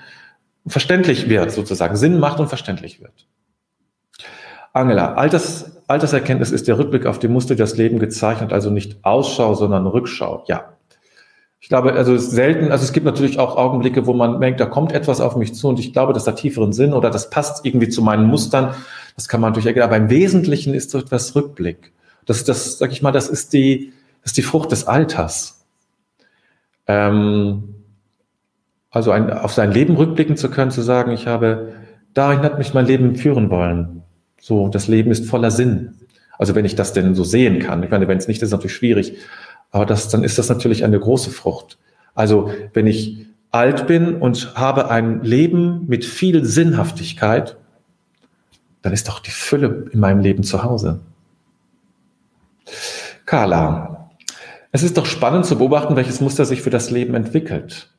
verständlich 0.67 1.29
wird, 1.29 1.51
sozusagen. 1.51 1.95
Sinn 1.95 2.19
macht 2.19 2.41
und 2.41 2.49
verständlich 2.49 2.99
wird. 2.99 3.27
Angela, 4.73 5.13
Alters, 5.13 5.78
Alterserkenntnis 5.89 6.51
ist 6.51 6.67
der 6.67 6.77
Rückblick 6.77 7.05
auf 7.05 7.19
die 7.19 7.27
Muster, 7.27 7.55
die 7.55 7.59
das 7.59 7.77
Leben 7.77 7.99
gezeichnet, 7.99 8.53
also 8.53 8.69
nicht 8.69 9.03
Ausschau, 9.03 9.55
sondern 9.55 9.87
Rückschau. 9.87 10.43
Ja, 10.47 10.73
ich 11.59 11.67
glaube, 11.67 11.93
also 11.93 12.17
selten, 12.17 12.71
also 12.71 12.83
es 12.83 12.93
gibt 12.93 13.05
natürlich 13.05 13.37
auch 13.37 13.57
Augenblicke, 13.57 14.05
wo 14.05 14.13
man 14.13 14.39
merkt, 14.39 14.59
da 14.59 14.65
kommt 14.65 14.93
etwas 14.93 15.19
auf 15.19 15.35
mich 15.35 15.53
zu 15.53 15.67
und 15.67 15.79
ich 15.79 15.91
glaube, 15.91 16.13
das 16.13 16.25
hat 16.25 16.37
tieferen 16.37 16.71
Sinn 16.71 16.93
oder 16.93 17.09
das 17.09 17.29
passt 17.29 17.65
irgendwie 17.65 17.89
zu 17.89 18.01
meinen 18.01 18.27
Mustern. 18.27 18.73
Das 19.15 19.27
kann 19.27 19.41
man 19.41 19.51
natürlich 19.51 19.67
erkennen. 19.67 19.83
Aber 19.83 19.97
im 19.97 20.09
Wesentlichen 20.09 20.73
ist 20.73 20.91
so 20.91 20.99
etwas 20.99 21.35
Rückblick. 21.35 21.91
Das, 22.25 22.43
das, 22.45 22.77
sag 22.77 22.91
ich 22.91 23.01
mal, 23.01 23.11
das 23.11 23.27
ist 23.27 23.51
die, 23.53 23.91
das 24.21 24.31
ist 24.31 24.37
die 24.37 24.41
Frucht 24.41 24.71
des 24.71 24.87
Alters. 24.87 25.65
Ähm, 26.87 27.75
also 28.89 29.11
ein, 29.11 29.31
auf 29.31 29.53
sein 29.53 29.71
Leben 29.71 29.97
rückblicken 29.97 30.37
zu 30.37 30.49
können, 30.49 30.71
zu 30.71 30.81
sagen, 30.81 31.11
ich 31.11 31.27
habe, 31.27 31.73
darin 32.13 32.39
hat 32.39 32.57
mich 32.57 32.73
mein 32.73 32.85
Leben 32.85 33.15
führen 33.15 33.49
wollen. 33.49 34.03
So, 34.39 34.67
das 34.69 34.87
Leben 34.87 35.11
ist 35.11 35.25
voller 35.25 35.51
Sinn. 35.51 35.95
Also 36.37 36.55
wenn 36.55 36.65
ich 36.65 36.75
das 36.75 36.93
denn 36.93 37.15
so 37.15 37.23
sehen 37.23 37.59
kann. 37.59 37.83
Ich 37.83 37.89
meine, 37.89 38.07
wenn 38.07 38.17
es 38.17 38.27
nicht 38.27 38.37
ist, 38.37 38.47
ist 38.47 38.51
natürlich 38.51 38.75
schwierig. 38.75 39.17
Aber 39.71 39.85
das, 39.85 40.09
dann 40.09 40.23
ist 40.23 40.37
das 40.37 40.49
natürlich 40.49 40.83
eine 40.83 40.99
große 40.99 41.29
Frucht. 41.29 41.77
Also 42.15 42.51
wenn 42.73 42.87
ich 42.87 43.25
alt 43.51 43.87
bin 43.87 44.15
und 44.15 44.55
habe 44.55 44.89
ein 44.89 45.21
Leben 45.23 45.85
mit 45.87 46.05
viel 46.05 46.45
Sinnhaftigkeit, 46.45 47.57
dann 48.81 48.93
ist 48.93 49.07
doch 49.07 49.19
die 49.19 49.31
Fülle 49.31 49.85
in 49.91 49.99
meinem 49.99 50.19
Leben 50.21 50.43
zu 50.43 50.63
Hause. 50.63 51.01
Carla, 53.25 54.09
es 54.71 54.83
ist 54.83 54.97
doch 54.97 55.05
spannend 55.05 55.45
zu 55.45 55.57
beobachten, 55.57 55.95
welches 55.95 56.21
Muster 56.21 56.45
sich 56.45 56.61
für 56.61 56.69
das 56.69 56.91
Leben 56.91 57.15
entwickelt. 57.15 57.91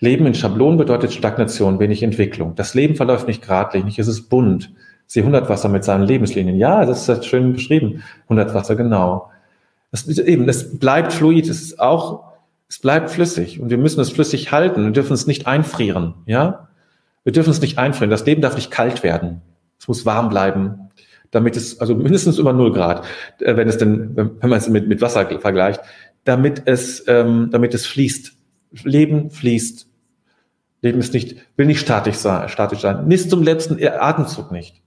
Leben 0.00 0.26
in 0.26 0.34
Schablonen 0.34 0.78
bedeutet 0.78 1.12
Stagnation, 1.12 1.78
wenig 1.78 2.02
Entwicklung. 2.02 2.54
Das 2.54 2.74
Leben 2.74 2.96
verläuft 2.96 3.26
nicht 3.26 3.42
geradlinig, 3.42 3.98
es 3.98 4.08
ist 4.08 4.28
bunt. 4.28 4.72
Sie 5.12 5.22
Hundertwasser 5.22 5.68
mit 5.68 5.84
seinen 5.84 6.04
Lebenslinien. 6.04 6.56
Ja, 6.56 6.86
das 6.86 7.06
ist 7.06 7.26
schön 7.26 7.52
beschrieben. 7.52 8.02
Hundertwasser, 8.30 8.76
genau. 8.76 9.30
Das 9.90 10.08
eben, 10.08 10.48
es 10.48 10.78
bleibt 10.78 11.12
fluid, 11.12 11.46
es 11.50 11.60
ist 11.60 11.78
auch, 11.78 12.32
es 12.66 12.78
bleibt 12.78 13.10
flüssig 13.10 13.60
und 13.60 13.68
wir 13.68 13.76
müssen 13.76 14.00
es 14.00 14.08
flüssig 14.08 14.52
halten. 14.52 14.84
Wir 14.84 14.92
dürfen 14.92 15.12
es 15.12 15.26
nicht 15.26 15.46
einfrieren, 15.46 16.14
ja? 16.24 16.68
Wir 17.24 17.32
dürfen 17.34 17.50
es 17.50 17.60
nicht 17.60 17.76
einfrieren. 17.76 18.08
Das 18.08 18.24
Leben 18.24 18.40
darf 18.40 18.54
nicht 18.54 18.70
kalt 18.70 19.02
werden. 19.02 19.42
Es 19.78 19.86
muss 19.86 20.06
warm 20.06 20.30
bleiben, 20.30 20.88
damit 21.30 21.58
es, 21.58 21.78
also 21.78 21.94
mindestens 21.94 22.38
über 22.38 22.54
null 22.54 22.72
Grad, 22.72 23.04
äh, 23.40 23.54
wenn 23.54 23.68
es 23.68 23.76
denn, 23.76 24.16
wenn 24.16 24.48
man 24.48 24.58
es 24.58 24.70
mit, 24.70 24.88
mit 24.88 25.02
Wasser 25.02 25.26
vergleicht, 25.40 25.82
damit 26.24 26.62
es, 26.64 27.04
ähm, 27.06 27.50
damit 27.52 27.74
es 27.74 27.84
fließt. 27.84 28.32
Leben 28.84 29.30
fließt. 29.30 29.86
Leben 30.80 31.00
ist 31.00 31.12
nicht, 31.12 31.36
will 31.58 31.66
nicht 31.66 31.80
statisch 31.80 32.16
sein, 32.16 32.48
statisch 32.48 32.80
sein. 32.80 33.06
Bis 33.10 33.28
zum 33.28 33.42
letzten 33.42 33.76
Atemzug 33.86 34.50
nicht. 34.52 34.82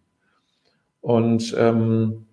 Und 1.06 1.56
ähm, 1.56 2.26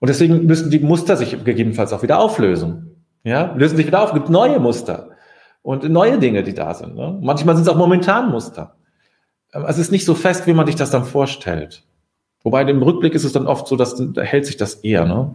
und 0.00 0.08
deswegen 0.08 0.46
müssen 0.46 0.68
die 0.68 0.80
Muster 0.80 1.16
sich 1.16 1.44
gegebenenfalls 1.44 1.92
auch 1.92 2.02
wieder 2.02 2.18
auflösen. 2.18 2.96
Ja, 3.22 3.54
lösen 3.54 3.76
sich 3.76 3.86
wieder 3.86 4.02
auf, 4.02 4.12
gibt 4.12 4.30
neue 4.30 4.58
Muster 4.58 5.10
und 5.62 5.88
neue 5.88 6.18
Dinge, 6.18 6.42
die 6.42 6.54
da 6.54 6.74
sind. 6.74 6.96
Ne? 6.96 7.20
Manchmal 7.22 7.54
sind 7.54 7.62
es 7.62 7.68
auch 7.68 7.76
momentan 7.76 8.32
Muster. 8.32 8.74
Ähm, 9.54 9.64
es 9.68 9.78
ist 9.78 9.92
nicht 9.92 10.04
so 10.04 10.16
fest, 10.16 10.48
wie 10.48 10.54
man 10.54 10.66
sich 10.66 10.74
das 10.74 10.90
dann 10.90 11.04
vorstellt. 11.04 11.84
Wobei 12.42 12.62
im 12.62 12.82
Rückblick 12.82 13.14
ist 13.14 13.22
es 13.22 13.32
dann 13.32 13.46
oft 13.46 13.68
so, 13.68 13.76
dass 13.76 13.94
da 13.94 14.22
hält 14.22 14.44
sich 14.44 14.56
das 14.56 14.74
eher. 14.74 15.04
Ne? 15.04 15.32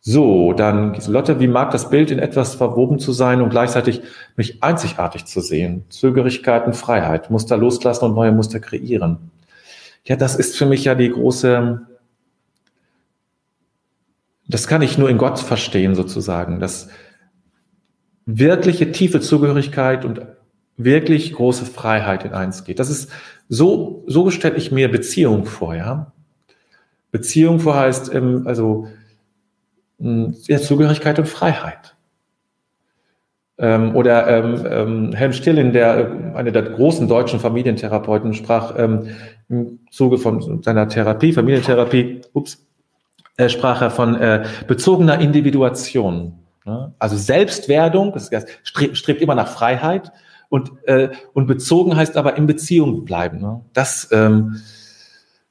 So, 0.00 0.54
dann 0.54 0.96
Lotte, 1.06 1.38
wie 1.38 1.48
mag 1.48 1.70
das 1.70 1.90
Bild 1.90 2.10
in 2.10 2.20
etwas 2.20 2.54
verwoben 2.54 2.98
zu 2.98 3.12
sein 3.12 3.42
und 3.42 3.50
gleichzeitig 3.50 4.00
mich 4.36 4.62
einzigartig 4.62 5.26
zu 5.26 5.42
sehen? 5.42 5.84
Zögerigkeit 5.90 6.66
und 6.66 6.74
Freiheit, 6.74 7.28
Muster 7.28 7.58
loslassen 7.58 8.06
und 8.06 8.14
neue 8.14 8.32
Muster 8.32 8.60
kreieren. 8.60 9.30
Ja, 10.04 10.16
das 10.16 10.36
ist 10.36 10.56
für 10.56 10.66
mich 10.66 10.84
ja 10.84 10.94
die 10.94 11.10
große 11.10 11.86
das 14.48 14.66
kann 14.66 14.82
ich 14.82 14.96
nur 14.96 15.10
in 15.10 15.18
Gott 15.18 15.38
verstehen 15.38 15.94
sozusagen, 15.94 16.58
dass 16.58 16.88
wirkliche 18.24 18.90
tiefe 18.92 19.20
Zugehörigkeit 19.20 20.04
und 20.04 20.22
wirklich 20.76 21.32
große 21.34 21.66
Freiheit 21.66 22.24
in 22.24 22.32
eins 22.32 22.64
geht. 22.64 22.78
Das 22.78 22.88
ist 22.88 23.10
so, 23.48 24.04
so 24.06 24.30
stelle 24.30 24.56
ich 24.56 24.72
mir 24.72 24.90
Beziehung 24.90 25.44
vor, 25.44 25.74
ja. 25.74 26.12
Beziehung 27.10 27.60
vor 27.60 27.76
heißt, 27.76 28.14
ähm, 28.14 28.42
also, 28.46 28.88
hm, 29.98 30.34
ja, 30.46 30.58
Zugehörigkeit 30.58 31.18
und 31.18 31.26
Freiheit. 31.26 31.96
Ähm, 33.58 33.96
oder 33.96 34.28
ähm, 34.28 34.66
ähm, 34.70 35.12
Helm 35.12 35.32
Stilling, 35.32 35.72
der 35.72 36.34
einer 36.34 36.52
der 36.52 36.62
großen 36.62 37.08
deutschen 37.08 37.40
Familientherapeuten, 37.40 38.34
sprach 38.34 38.78
ähm, 38.78 39.08
im 39.48 39.80
Zuge 39.90 40.18
von 40.18 40.62
seiner 40.62 40.88
Therapie, 40.88 41.32
Familientherapie, 41.32 42.20
ups, 42.32 42.66
äh, 43.36 43.48
sprach 43.48 43.82
er 43.82 43.90
von 43.90 44.14
äh, 44.16 44.46
bezogener 44.66 45.20
Individuation. 45.20 46.38
Ne? 46.64 46.92
Also 46.98 47.16
Selbstwerdung, 47.16 48.12
das 48.12 48.30
strebt, 48.62 48.96
strebt 48.96 49.22
immer 49.22 49.34
nach 49.34 49.48
Freiheit 49.48 50.12
Und, 50.50 50.70
äh, 50.86 51.10
und 51.34 51.46
bezogen 51.46 51.94
heißt 51.94 52.16
aber 52.16 52.36
in 52.36 52.46
Beziehung 52.46 53.04
bleiben. 53.04 53.38
Ne? 53.38 53.60
Das, 53.74 54.08
ähm, 54.12 54.60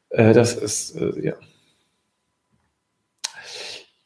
äh, 0.09 0.33
das 0.33 0.55
ist, 0.55 0.95
äh, 0.95 1.27
ja. 1.27 1.33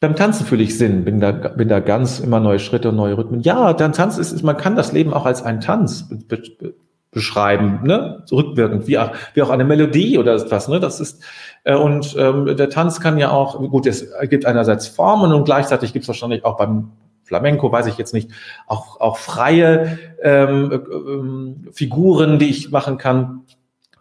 Beim 0.00 0.16
Tanzen 0.16 0.44
fühle 0.44 0.64
ich 0.64 0.76
Sinn, 0.76 1.04
bin 1.04 1.20
da, 1.20 1.30
bin 1.30 1.68
da 1.68 1.80
ganz 1.80 2.18
immer 2.18 2.40
neue 2.40 2.58
Schritte 2.58 2.88
und 2.88 2.96
neue 2.96 3.16
Rhythmen. 3.16 3.40
Ja, 3.40 3.72
dann 3.72 3.92
Tanz 3.92 4.18
ist, 4.18 4.32
ist, 4.32 4.42
man 4.42 4.56
kann 4.56 4.74
das 4.74 4.92
Leben 4.92 5.14
auch 5.14 5.26
als 5.26 5.42
einen 5.42 5.60
Tanz 5.60 6.08
be 6.10 6.42
be 6.58 6.74
beschreiben, 7.12 7.80
ne? 7.84 8.24
rückwirkend, 8.32 8.86
wie 8.86 8.98
auch, 8.98 9.10
wie 9.34 9.42
auch 9.42 9.50
eine 9.50 9.64
Melodie 9.64 10.18
oder 10.18 10.34
etwas. 10.34 10.68
Ne? 10.68 10.80
Das 10.80 10.98
ist, 10.98 11.22
äh, 11.64 11.76
und 11.76 12.16
ähm, 12.18 12.56
der 12.56 12.70
Tanz 12.70 13.00
kann 13.00 13.18
ja 13.18 13.30
auch, 13.30 13.58
gut, 13.70 13.86
es 13.86 14.10
gibt 14.28 14.46
einerseits 14.46 14.88
Formen 14.88 15.32
und 15.32 15.44
gleichzeitig 15.44 15.92
gibt 15.92 16.04
es 16.04 16.08
wahrscheinlich 16.08 16.44
auch 16.44 16.56
beim 16.56 16.90
Flamenco, 17.24 17.70
weiß 17.70 17.86
ich 17.86 17.98
jetzt 17.98 18.14
nicht, 18.14 18.30
auch, 18.66 18.98
auch 19.00 19.18
freie 19.18 19.98
ähm, 20.22 21.64
äh, 21.68 21.72
Figuren, 21.72 22.38
die 22.38 22.48
ich 22.48 22.70
machen 22.70 22.96
kann. 22.96 23.42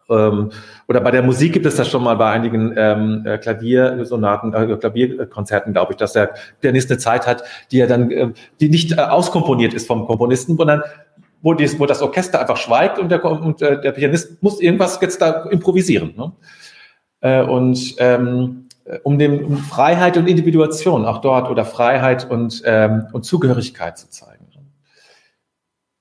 Ähm, 0.10 0.50
oder 0.88 1.02
bei 1.02 1.12
der 1.12 1.24
Musik 1.24 1.54
gibt 1.54 1.65
es 1.65 1.76
das 1.76 1.89
schon 1.89 2.04
mal 2.04 2.15
bei 2.15 2.32
einigen 2.32 2.74
ähm, 2.76 3.24
äh, 3.26 3.38
Klaviersonaten, 3.38 4.54
äh, 4.54 4.78
Klavierkonzerten, 4.78 5.74
glaube 5.74 5.93
ich, 5.93 5.97
dass 5.97 6.13
der 6.13 6.34
Pianist 6.60 6.91
eine 6.91 6.97
Zeit 6.97 7.28
hat, 7.28 7.43
die 7.71 7.80
er 7.80 7.88
dann, 7.88 8.12
äh, 8.12 8.32
die 8.60 8.69
nicht 8.69 8.97
äh, 8.97 9.02
auskomponiert 9.02 9.74
ist 9.74 9.88
vom 9.88 10.06
Komponisten, 10.06 10.58
sondern 10.58 10.82
wo, 11.41 11.54
dies, 11.54 11.80
wo 11.80 11.86
das 11.86 12.01
Orchester 12.01 12.39
einfach 12.39 12.58
schweigt 12.58 12.99
und 12.99 13.10
der, 13.10 13.23
und 13.23 13.62
äh, 13.62 13.82
der 13.82 13.91
Pianist 13.91 14.41
muss 14.43 14.62
irgendwas 14.62 14.99
jetzt 15.01 15.21
da 15.21 15.45
improvisieren. 15.45 16.13
Ne? 16.15 16.32
Äh, 17.21 17.43
und 17.43 17.95
ähm, 17.97 18.67
um 19.04 19.17
dem 19.17 19.45
um 19.45 19.58
Freiheit 19.58 20.17
und 20.17 20.27
Individuation 20.27 21.06
auch 21.06 21.19
dort 21.19 21.49
oder 21.49 21.65
Freiheit 21.65 22.30
und, 22.30 22.62
ähm, 22.65 23.08
und 23.13 23.23
Zugehörigkeit 23.23 23.97
zu 23.97 24.10
zeigen. 24.10 24.41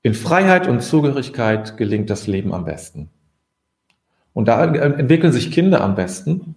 In 0.02 0.14
Freiheit 0.14 0.66
und 0.66 0.80
Zugehörigkeit 0.80 1.76
gelingt 1.76 2.08
das 2.08 2.26
Leben 2.26 2.54
am 2.54 2.64
besten. 2.64 3.10
Und 4.32 4.48
da 4.48 4.64
entwickeln 4.64 5.32
sich 5.32 5.50
Kinder 5.50 5.82
am 5.82 5.94
besten 5.94 6.54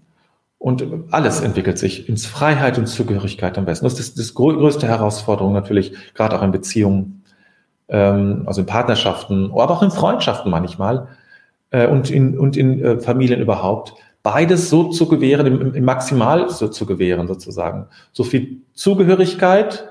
und 0.60 0.86
alles 1.12 1.42
entwickelt 1.42 1.78
sich 1.78 2.08
ins 2.08 2.26
Freiheit 2.26 2.78
und 2.78 2.88
Zugehörigkeit 2.88 3.58
am 3.58 3.66
besten. 3.66 3.86
Das 3.86 4.00
ist 4.00 4.18
das, 4.18 4.34
größte 4.34 4.88
Herausforderung 4.88 5.52
natürlich, 5.52 5.94
gerade 6.14 6.38
auch 6.40 6.44
in 6.44 6.52
Beziehungen, 6.52 7.23
ähm, 7.90 8.44
also 8.46 8.62
in 8.62 8.68
Partnerschaften, 8.68 9.52
aber 9.52 9.72
auch 9.72 9.84
in 9.84 9.92
Freundschaften 9.92 10.52
manchmal 10.52 11.08
äh, 11.72 11.88
und 11.88 12.10
in, 12.10 12.38
und 12.38 12.58
in 12.58 12.84
äh, 12.84 13.00
Familien 13.00 13.42
überhaupt. 13.42 13.94
Beides 14.22 14.70
so 14.70 14.90
zu 14.90 15.08
gewähren, 15.08 15.46
im, 15.48 15.76
im 15.76 15.84
Maximal 15.84 16.50
so 16.50 16.70
zu 16.70 16.86
gewähren 16.86 17.28
sozusagen. 17.28 17.88
So 18.14 18.24
viel 18.24 18.62
Zugehörigkeit 18.74 19.90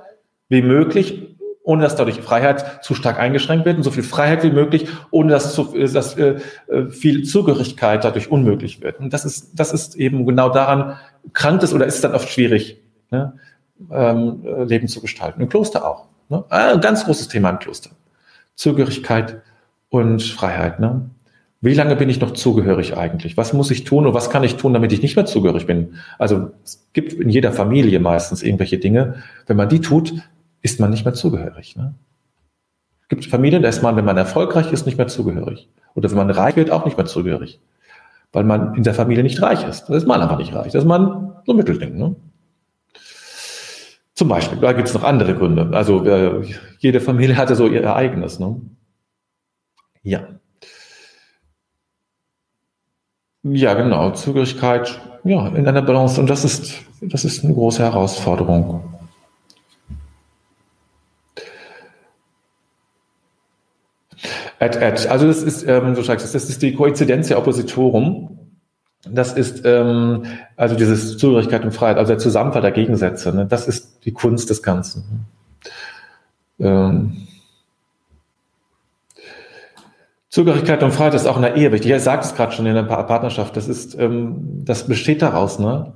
wie 0.49 0.63
möglich, 0.63 1.37
ohne 1.65 1.83
dass 1.83 1.97
dadurch 1.97 2.21
Freiheit 2.21 2.85
zu 2.85 2.95
stark 2.95 3.19
eingeschränkt 3.19 3.67
wird 3.67 3.77
und 3.77 3.83
so 3.83 3.91
viel 3.91 4.03
Freiheit 4.03 4.43
wie 4.43 4.51
möglich, 4.51 4.89
ohne 5.11 5.33
dass, 5.33 5.55
zu, 5.55 5.65
dass 5.65 6.17
äh, 6.17 6.41
äh, 6.69 6.91
viel 6.91 7.25
Zugehörigkeit 7.25 8.05
dadurch 8.05 8.31
unmöglich 8.31 8.83
wird. 8.83 8.99
Und 8.99 9.13
das 9.13 9.25
ist, 9.25 9.53
das 9.55 9.73
ist 9.73 9.97
eben 9.97 10.27
genau 10.27 10.49
daran, 10.49 10.97
krankt 11.33 11.63
es 11.63 11.73
oder 11.73 11.87
ist 11.87 11.97
es 11.97 12.01
dann 12.01 12.15
oft 12.15 12.29
schwierig, 12.29 12.81
ne, 13.11 13.35
ähm, 13.91 14.45
äh, 14.45 14.65
Leben 14.65 14.89
zu 14.89 15.01
gestalten. 15.01 15.41
Im 15.41 15.49
Kloster 15.49 15.89
auch. 15.89 16.07
Ne? 16.33 16.45
Ah, 16.49 16.73
ein 16.73 16.81
ganz 16.81 17.05
großes 17.05 17.29
Thema 17.29 17.51
im 17.51 17.59
Kloster. 17.59 17.91
Zugehörigkeit 18.55 19.43
und 19.91 20.23
Freiheit. 20.23 20.81
Ne? 20.81 21.11
Wie 21.61 21.75
lange 21.75 21.95
bin 21.95 22.09
ich 22.09 22.21
noch 22.21 22.33
zugehörig 22.33 22.97
eigentlich? 22.97 23.37
Was 23.37 23.53
muss 23.53 23.71
ich 23.71 23.85
tun 23.85 24.07
und 24.07 24.15
was 24.15 24.31
kann 24.31 24.43
ich 24.43 24.57
tun, 24.57 24.73
damit 24.73 24.93
ich 24.93 25.03
nicht 25.03 25.15
mehr 25.15 25.27
zugehörig 25.27 25.67
bin? 25.67 25.97
Also 26.19 26.51
es 26.65 26.89
gibt 26.95 27.13
in 27.13 27.29
jeder 27.29 27.53
Familie 27.53 28.01
meistens 28.01 28.43
irgendwelche 28.43 28.79
Dinge. 28.79 29.23
Wenn 29.47 29.59
man 29.59 29.69
die 29.69 29.83
tut, 29.83 30.15
ist 30.63 30.81
man 30.81 30.91
nicht 30.91 31.05
mehr 31.05 31.13
zugehörig. 31.13 31.77
Ne? 31.77 31.95
Es 33.03 33.09
gibt 33.09 33.27
Familien, 33.27 33.63
da 33.63 33.69
ist 33.69 33.83
man, 33.83 33.95
wenn 33.97 34.07
man 34.07 34.17
erfolgreich 34.17 34.73
ist, 34.73 34.87
nicht 34.87 34.97
mehr 34.97 35.09
zugehörig. 35.09 35.69
Oder 35.95 36.09
wenn 36.09 36.17
man 36.17 36.31
reich 36.31 36.57
wird, 36.57 36.71
auch 36.71 36.87
nicht 36.87 36.97
mehr 36.97 37.07
zugehörig. 37.07 37.61
Weil 38.33 38.45
man 38.45 38.75
in 38.75 38.85
der 38.85 38.95
Familie 38.95 39.23
nicht 39.23 39.43
reich 39.43 39.69
ist. 39.69 39.85
Das 39.85 39.99
ist 39.99 40.07
man 40.07 40.23
einfach 40.23 40.39
nicht 40.39 40.55
reich. 40.55 40.73
Das 40.73 40.83
ist 40.83 40.89
man 40.89 41.35
so 41.45 41.53
ein 41.53 41.57
Mittelding. 41.59 41.99
Ne? 41.99 42.17
Zum 44.23 44.29
Beispiel, 44.29 44.59
da 44.59 44.73
gibt 44.73 44.87
es 44.87 44.95
noch 44.95 45.03
andere 45.03 45.35
Gründe. 45.35 45.71
Also 45.73 46.05
äh, 46.05 46.47
jede 46.79 47.01
Familie 47.01 47.37
hatte 47.37 47.57
so 47.57 47.67
ihr 47.67 47.93
eigenes. 47.93 48.39
Ne? 48.39 48.61
Ja. 50.05 50.29
Ja, 53.43 53.75
genau. 53.75 54.13
Zugehörigkeit, 54.13 55.01
ja, 55.25 55.49
in 55.49 55.67
einer 55.67 55.83
Balance. 55.83 56.21
Und 56.21 56.31
das 56.31 56.45
ist, 56.45 56.85
das 57.01 57.25
ist 57.25 57.43
eine 57.43 57.53
große 57.53 57.83
Herausforderung. 57.83 58.95
Ad, 64.61 64.79
ad. 64.79 65.09
Also 65.09 65.27
das 65.27 65.43
ist, 65.43 65.67
ähm, 65.67 65.97
du 65.97 66.03
sagst, 66.03 66.33
das 66.33 66.49
ist 66.49 66.63
die 66.63 66.77
Koinzidentia 66.77 67.37
Oppositorum. 67.39 68.42
Das 69.05 69.33
ist 69.33 69.65
ähm, 69.65 70.25
also 70.57 70.77
dieses 70.77 71.19
Zugehörigkeit 71.19 71.65
und 71.65 71.73
Freiheit, 71.73 71.99
also 71.99 72.11
der 72.13 72.19
Zusammenfall 72.19 72.63
der 72.63 72.71
Gegensätze. 72.71 73.35
Ne? 73.35 73.47
Das 73.47 73.67
ist 73.67 74.05
die 74.05 74.13
Kunst 74.13 74.49
des 74.49 74.63
Ganzen. 74.63 75.27
Ähm, 76.61 77.27
Zugehörigkeit 80.29 80.83
und 80.83 80.93
Freiheit 80.93 81.15
ist 81.15 81.27
auch 81.27 81.37
in 81.37 81.43
der 81.43 81.57
Ehe 81.57 81.73
wichtig. 81.73 81.91
Ich 81.91 82.03
sagte 82.03 82.27
es 82.27 82.35
gerade 82.35 82.53
schon 82.53 82.65
in 82.65 82.75
der 82.75 82.85
Partnerschaft. 82.85 83.57
Das 83.57 83.69
ist, 83.69 83.99
ähm, 83.99 84.65
das 84.65 84.87
besteht 84.87 85.21
daraus, 85.21 85.59
ne? 85.59 85.93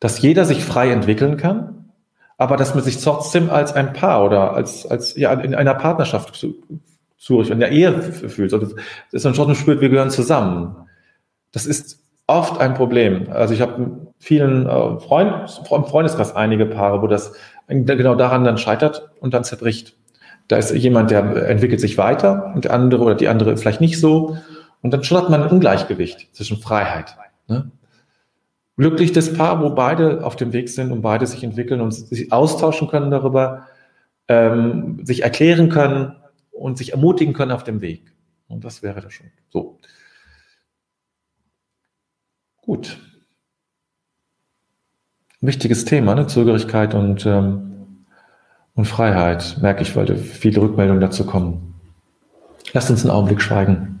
dass 0.00 0.22
jeder 0.22 0.44
sich 0.44 0.64
frei 0.64 0.90
entwickeln 0.90 1.36
kann, 1.36 1.90
aber 2.36 2.56
dass 2.56 2.74
man 2.74 2.84
sich 2.84 3.02
trotzdem 3.02 3.50
als 3.50 3.72
ein 3.72 3.92
Paar 3.92 4.24
oder 4.24 4.54
als, 4.54 4.86
als 4.86 5.16
ja, 5.16 5.32
in 5.32 5.56
einer 5.56 5.74
Partnerschaft 5.74 6.46
zugehörig, 7.18 7.50
in 7.50 7.58
der 7.58 7.72
Ehe 7.72 8.00
fühlt. 8.00 8.54
Also, 8.54 8.76
dass 9.10 9.24
man 9.24 9.34
schon 9.34 9.54
spürt, 9.56 9.80
wir 9.80 9.88
gehören 9.88 10.10
zusammen. 10.10 10.76
Das 11.50 11.66
ist 11.66 11.98
oft 12.28 12.60
ein 12.60 12.74
Problem. 12.74 13.26
Also 13.32 13.54
ich 13.54 13.60
habe 13.60 14.08
vielen 14.18 14.66
äh, 14.66 15.00
Freund, 15.00 15.50
Freundeskreis 15.66 16.36
einige 16.36 16.66
Paare, 16.66 17.02
wo 17.02 17.08
das 17.08 17.32
genau 17.66 18.14
daran 18.14 18.44
dann 18.44 18.58
scheitert 18.58 19.10
und 19.20 19.34
dann 19.34 19.42
zerbricht. 19.42 19.96
Da 20.46 20.56
ist 20.56 20.72
jemand, 20.74 21.10
der 21.10 21.48
entwickelt 21.48 21.80
sich 21.80 21.98
weiter 21.98 22.52
und 22.54 22.64
der 22.64 22.72
andere 22.72 23.02
oder 23.02 23.14
die 23.14 23.28
andere 23.28 23.56
vielleicht 23.56 23.80
nicht 23.80 23.98
so. 23.98 24.38
Und 24.80 24.92
dann 24.92 25.04
schon 25.04 25.18
hat 25.18 25.28
man 25.28 25.42
ein 25.42 25.50
Ungleichgewicht 25.50 26.34
zwischen 26.34 26.58
Freiheit. 26.58 27.16
Ne? 27.48 27.70
Glücklich 28.76 29.12
das 29.12 29.32
Paar, 29.32 29.60
wo 29.60 29.70
beide 29.70 30.24
auf 30.24 30.36
dem 30.36 30.52
Weg 30.52 30.68
sind 30.68 30.92
und 30.92 31.02
beide 31.02 31.26
sich 31.26 31.42
entwickeln 31.42 31.80
und 31.80 31.92
sich 31.92 32.32
austauschen 32.32 32.88
können 32.88 33.10
darüber, 33.10 33.66
ähm, 34.28 35.00
sich 35.04 35.22
erklären 35.22 35.68
können 35.68 36.14
und 36.52 36.78
sich 36.78 36.92
ermutigen 36.92 37.34
können 37.34 37.50
auf 37.50 37.64
dem 37.64 37.80
Weg. 37.80 38.12
Und 38.46 38.64
das 38.64 38.82
wäre 38.82 39.00
das 39.00 39.12
schon. 39.12 39.26
So. 39.50 39.77
Gut. 42.68 42.98
Wichtiges 45.40 45.86
Thema, 45.86 46.14
ne? 46.14 46.26
Zögerigkeit 46.26 46.92
und, 46.92 47.24
ähm, 47.24 48.04
und 48.74 48.84
Freiheit, 48.84 49.56
merke 49.62 49.80
ich, 49.80 49.96
weil 49.96 50.18
viele 50.18 50.60
Rückmeldungen 50.60 51.00
dazu 51.00 51.24
kommen. 51.24 51.80
Lasst 52.74 52.90
uns 52.90 53.04
einen 53.04 53.10
Augenblick 53.10 53.40
schweigen. 53.40 54.00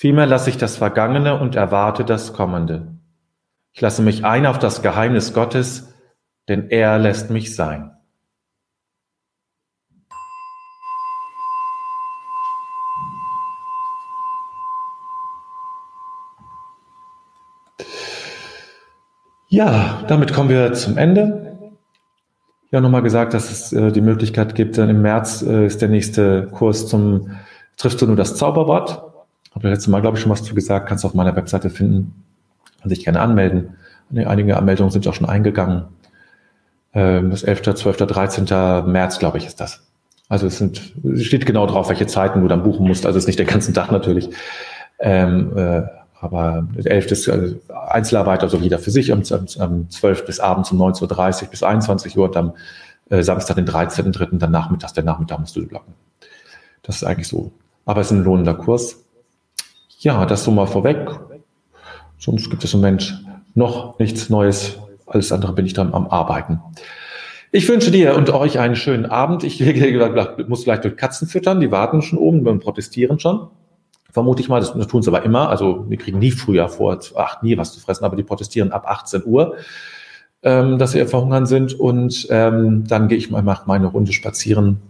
Vielmehr 0.00 0.26
lasse 0.26 0.48
ich 0.48 0.56
das 0.56 0.76
Vergangene 0.76 1.40
und 1.40 1.56
erwarte 1.56 2.04
das 2.04 2.32
Kommende. 2.32 2.94
Ich 3.72 3.80
lasse 3.80 4.00
mich 4.00 4.24
ein 4.24 4.46
auf 4.46 4.60
das 4.60 4.80
Geheimnis 4.80 5.34
Gottes, 5.34 5.92
denn 6.46 6.70
er 6.70 7.00
lässt 7.00 7.30
mich 7.30 7.56
sein. 7.56 7.90
Ja, 19.48 20.04
damit 20.06 20.32
kommen 20.32 20.48
wir 20.48 20.74
zum 20.74 20.96
Ende. 20.96 21.72
Ja, 22.70 22.80
nochmal 22.80 23.02
gesagt, 23.02 23.34
dass 23.34 23.50
es 23.50 23.72
äh, 23.72 23.90
die 23.90 24.00
Möglichkeit 24.00 24.54
gibt, 24.54 24.78
dann 24.78 24.90
im 24.90 25.02
März 25.02 25.42
äh, 25.42 25.66
ist 25.66 25.82
der 25.82 25.88
nächste 25.88 26.46
Kurs 26.52 26.86
zum 26.86 27.32
Triffst 27.78 28.02
du 28.02 28.06
nur 28.06 28.16
das 28.16 28.34
Zauberwort? 28.34 29.07
Habe 29.58 29.70
letztes 29.70 29.88
Mal, 29.88 30.00
glaube 30.00 30.16
ich, 30.16 30.22
schon 30.22 30.30
was 30.30 30.44
zu 30.44 30.54
gesagt, 30.54 30.88
kannst 30.88 31.02
du 31.02 31.08
auf 31.08 31.14
meiner 31.14 31.34
Webseite 31.34 31.68
finden. 31.68 32.24
Kann 32.80 32.90
sich 32.90 33.04
gerne 33.04 33.20
anmelden. 33.20 33.74
Einige 34.14 34.56
Anmeldungen 34.56 34.92
sind 34.92 35.06
auch 35.08 35.14
schon 35.14 35.28
eingegangen. 35.28 35.84
Ähm, 36.94 37.30
das 37.30 37.42
11., 37.42 37.74
12., 37.74 37.96
13. 37.96 38.44
März, 38.90 39.18
glaube 39.18 39.38
ich, 39.38 39.46
ist 39.46 39.60
das. 39.60 39.82
Also 40.28 40.46
es 40.46 40.58
sind, 40.58 40.94
steht 41.16 41.44
genau 41.44 41.66
drauf, 41.66 41.88
welche 41.88 42.06
Zeiten 42.06 42.40
du 42.40 42.48
dann 42.48 42.62
buchen 42.62 42.86
musst. 42.86 43.04
Also 43.04 43.18
es 43.18 43.24
ist 43.24 43.26
nicht 43.26 43.40
den 43.40 43.48
ganzen 43.48 43.74
Tag 43.74 43.90
natürlich. 43.90 44.30
Ähm, 45.00 45.56
äh, 45.56 45.82
aber 46.20 46.66
der 46.76 46.92
11. 46.92 47.10
ist 47.10 47.28
äh, 47.28 47.56
Einzelarbeit, 47.88 48.42
also 48.44 48.58
jeder 48.58 48.78
für 48.78 48.92
sich, 48.92 49.12
am, 49.12 49.22
am 49.58 49.90
12. 49.90 50.24
bis 50.24 50.38
abends 50.38 50.70
um 50.70 50.80
19.30 50.80 51.42
Uhr 51.42 51.48
bis 51.50 51.62
21 51.64 52.16
Uhr 52.16 52.26
und 52.26 52.36
am 52.36 52.52
äh, 53.10 53.22
Samstag, 53.24 53.56
den 53.56 53.66
13.3. 53.66 54.38
dann 54.38 54.52
nachmittags, 54.52 54.92
der 54.92 55.04
Nachmittag 55.04 55.40
musst 55.40 55.56
du 55.56 55.66
blocken. 55.66 55.94
Das 56.82 56.96
ist 56.96 57.04
eigentlich 57.04 57.28
so. 57.28 57.50
Aber 57.86 58.00
es 58.00 58.08
ist 58.08 58.12
ein 58.12 58.24
lohnender 58.24 58.54
Kurs. 58.54 59.04
Ja, 60.00 60.26
das 60.26 60.44
so 60.44 60.52
mal 60.52 60.66
vorweg. 60.66 61.10
Sonst 62.18 62.50
gibt 62.50 62.62
es 62.62 62.72
im 62.72 62.80
Moment 62.80 63.24
noch 63.54 63.98
nichts 63.98 64.30
Neues. 64.30 64.78
Alles 65.06 65.32
andere 65.32 65.52
bin 65.52 65.66
ich 65.66 65.72
dann 65.72 65.92
am 65.92 66.06
Arbeiten. 66.06 66.60
Ich 67.50 67.68
wünsche 67.68 67.90
dir 67.90 68.14
und 68.14 68.30
euch 68.30 68.60
einen 68.60 68.76
schönen 68.76 69.06
Abend. 69.06 69.42
Ich 69.42 69.60
muss 70.48 70.64
gleich 70.64 70.80
durch 70.82 70.96
Katzen 70.96 71.26
füttern. 71.26 71.58
Die 71.58 71.72
warten 71.72 72.02
schon 72.02 72.18
oben 72.18 72.46
und 72.46 72.60
protestieren 72.60 73.18
schon. 73.18 73.48
Vermute 74.12 74.40
ich 74.40 74.48
mal. 74.48 74.60
Das, 74.60 74.72
tun 74.86 75.02
sie 75.02 75.08
aber 75.08 75.24
immer. 75.24 75.48
Also 75.48 75.84
wir 75.88 75.96
kriegen 75.96 76.20
nie 76.20 76.30
früher 76.30 76.68
vor, 76.68 77.00
ach, 77.16 77.42
nie 77.42 77.58
was 77.58 77.72
zu 77.72 77.80
fressen, 77.80 78.04
aber 78.04 78.14
die 78.14 78.22
protestieren 78.22 78.70
ab 78.70 78.86
18 78.86 79.24
Uhr, 79.24 79.56
ähm, 80.44 80.78
dass 80.78 80.92
sie 80.92 81.04
verhungern 81.06 81.46
sind. 81.46 81.74
Und 81.74 82.28
ähm, 82.30 82.84
dann 82.86 83.08
gehe 83.08 83.18
ich 83.18 83.32
mal 83.32 83.42
mach 83.42 83.66
meine 83.66 83.86
Runde 83.88 84.12
spazieren. 84.12 84.80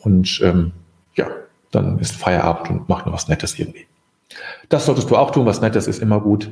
Und 0.00 0.40
ähm, 0.42 0.72
ja, 1.14 1.28
dann 1.70 2.00
ist 2.00 2.16
Feierabend 2.16 2.70
und 2.70 2.88
mache 2.88 3.06
noch 3.06 3.14
was 3.14 3.28
Nettes 3.28 3.56
irgendwie. 3.56 3.86
Das 4.68 4.86
solltest 4.86 5.10
du 5.10 5.16
auch 5.16 5.30
tun, 5.30 5.46
was 5.46 5.60
Nettes 5.60 5.86
ist 5.86 6.00
immer 6.00 6.20
gut. 6.20 6.50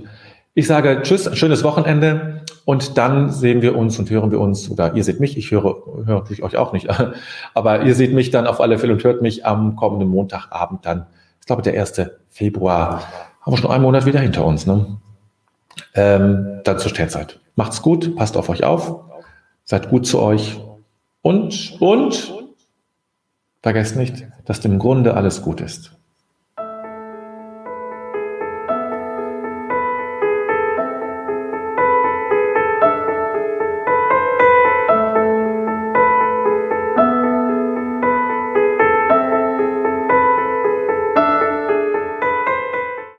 Ich 0.54 0.66
sage 0.66 1.02
Tschüss, 1.02 1.30
schönes 1.38 1.62
Wochenende 1.62 2.42
und 2.64 2.98
dann 2.98 3.30
sehen 3.30 3.62
wir 3.62 3.76
uns 3.76 3.98
und 3.98 4.10
hören 4.10 4.30
wir 4.30 4.40
uns, 4.40 4.68
oder 4.68 4.94
ihr 4.94 5.04
seht 5.04 5.20
mich, 5.20 5.36
ich 5.36 5.50
höre, 5.50 5.76
höre 6.04 6.18
natürlich 6.18 6.42
euch 6.42 6.56
auch 6.56 6.72
nicht, 6.72 6.88
aber 7.54 7.82
ihr 7.82 7.94
seht 7.94 8.12
mich 8.12 8.30
dann 8.30 8.46
auf 8.46 8.60
alle 8.60 8.78
Fälle 8.78 8.94
und 8.94 9.04
hört 9.04 9.22
mich 9.22 9.46
am 9.46 9.76
kommenden 9.76 10.08
Montagabend 10.08 10.84
dann, 10.84 11.06
ich 11.40 11.46
glaube 11.46 11.62
der 11.62 11.80
1. 11.80 12.02
Februar, 12.28 13.02
haben 13.40 13.52
wir 13.52 13.56
schon 13.56 13.70
einen 13.70 13.84
Monat 13.84 14.04
wieder 14.04 14.20
hinter 14.20 14.44
uns, 14.44 14.66
ne? 14.66 14.98
Ähm, 15.94 16.60
dann 16.64 16.78
zur 16.78 16.90
Stellzeit. 16.90 17.38
Macht's 17.54 17.80
gut, 17.80 18.16
passt 18.16 18.36
auf 18.36 18.48
euch 18.48 18.64
auf, 18.64 19.00
seid 19.64 19.88
gut 19.90 20.06
zu 20.06 20.20
euch 20.20 20.60
und, 21.22 21.76
und, 21.78 22.34
vergesst 23.62 23.96
nicht, 23.96 24.26
dass 24.44 24.64
im 24.64 24.78
Grunde 24.78 25.14
alles 25.14 25.42
gut 25.42 25.60
ist. 25.60 25.97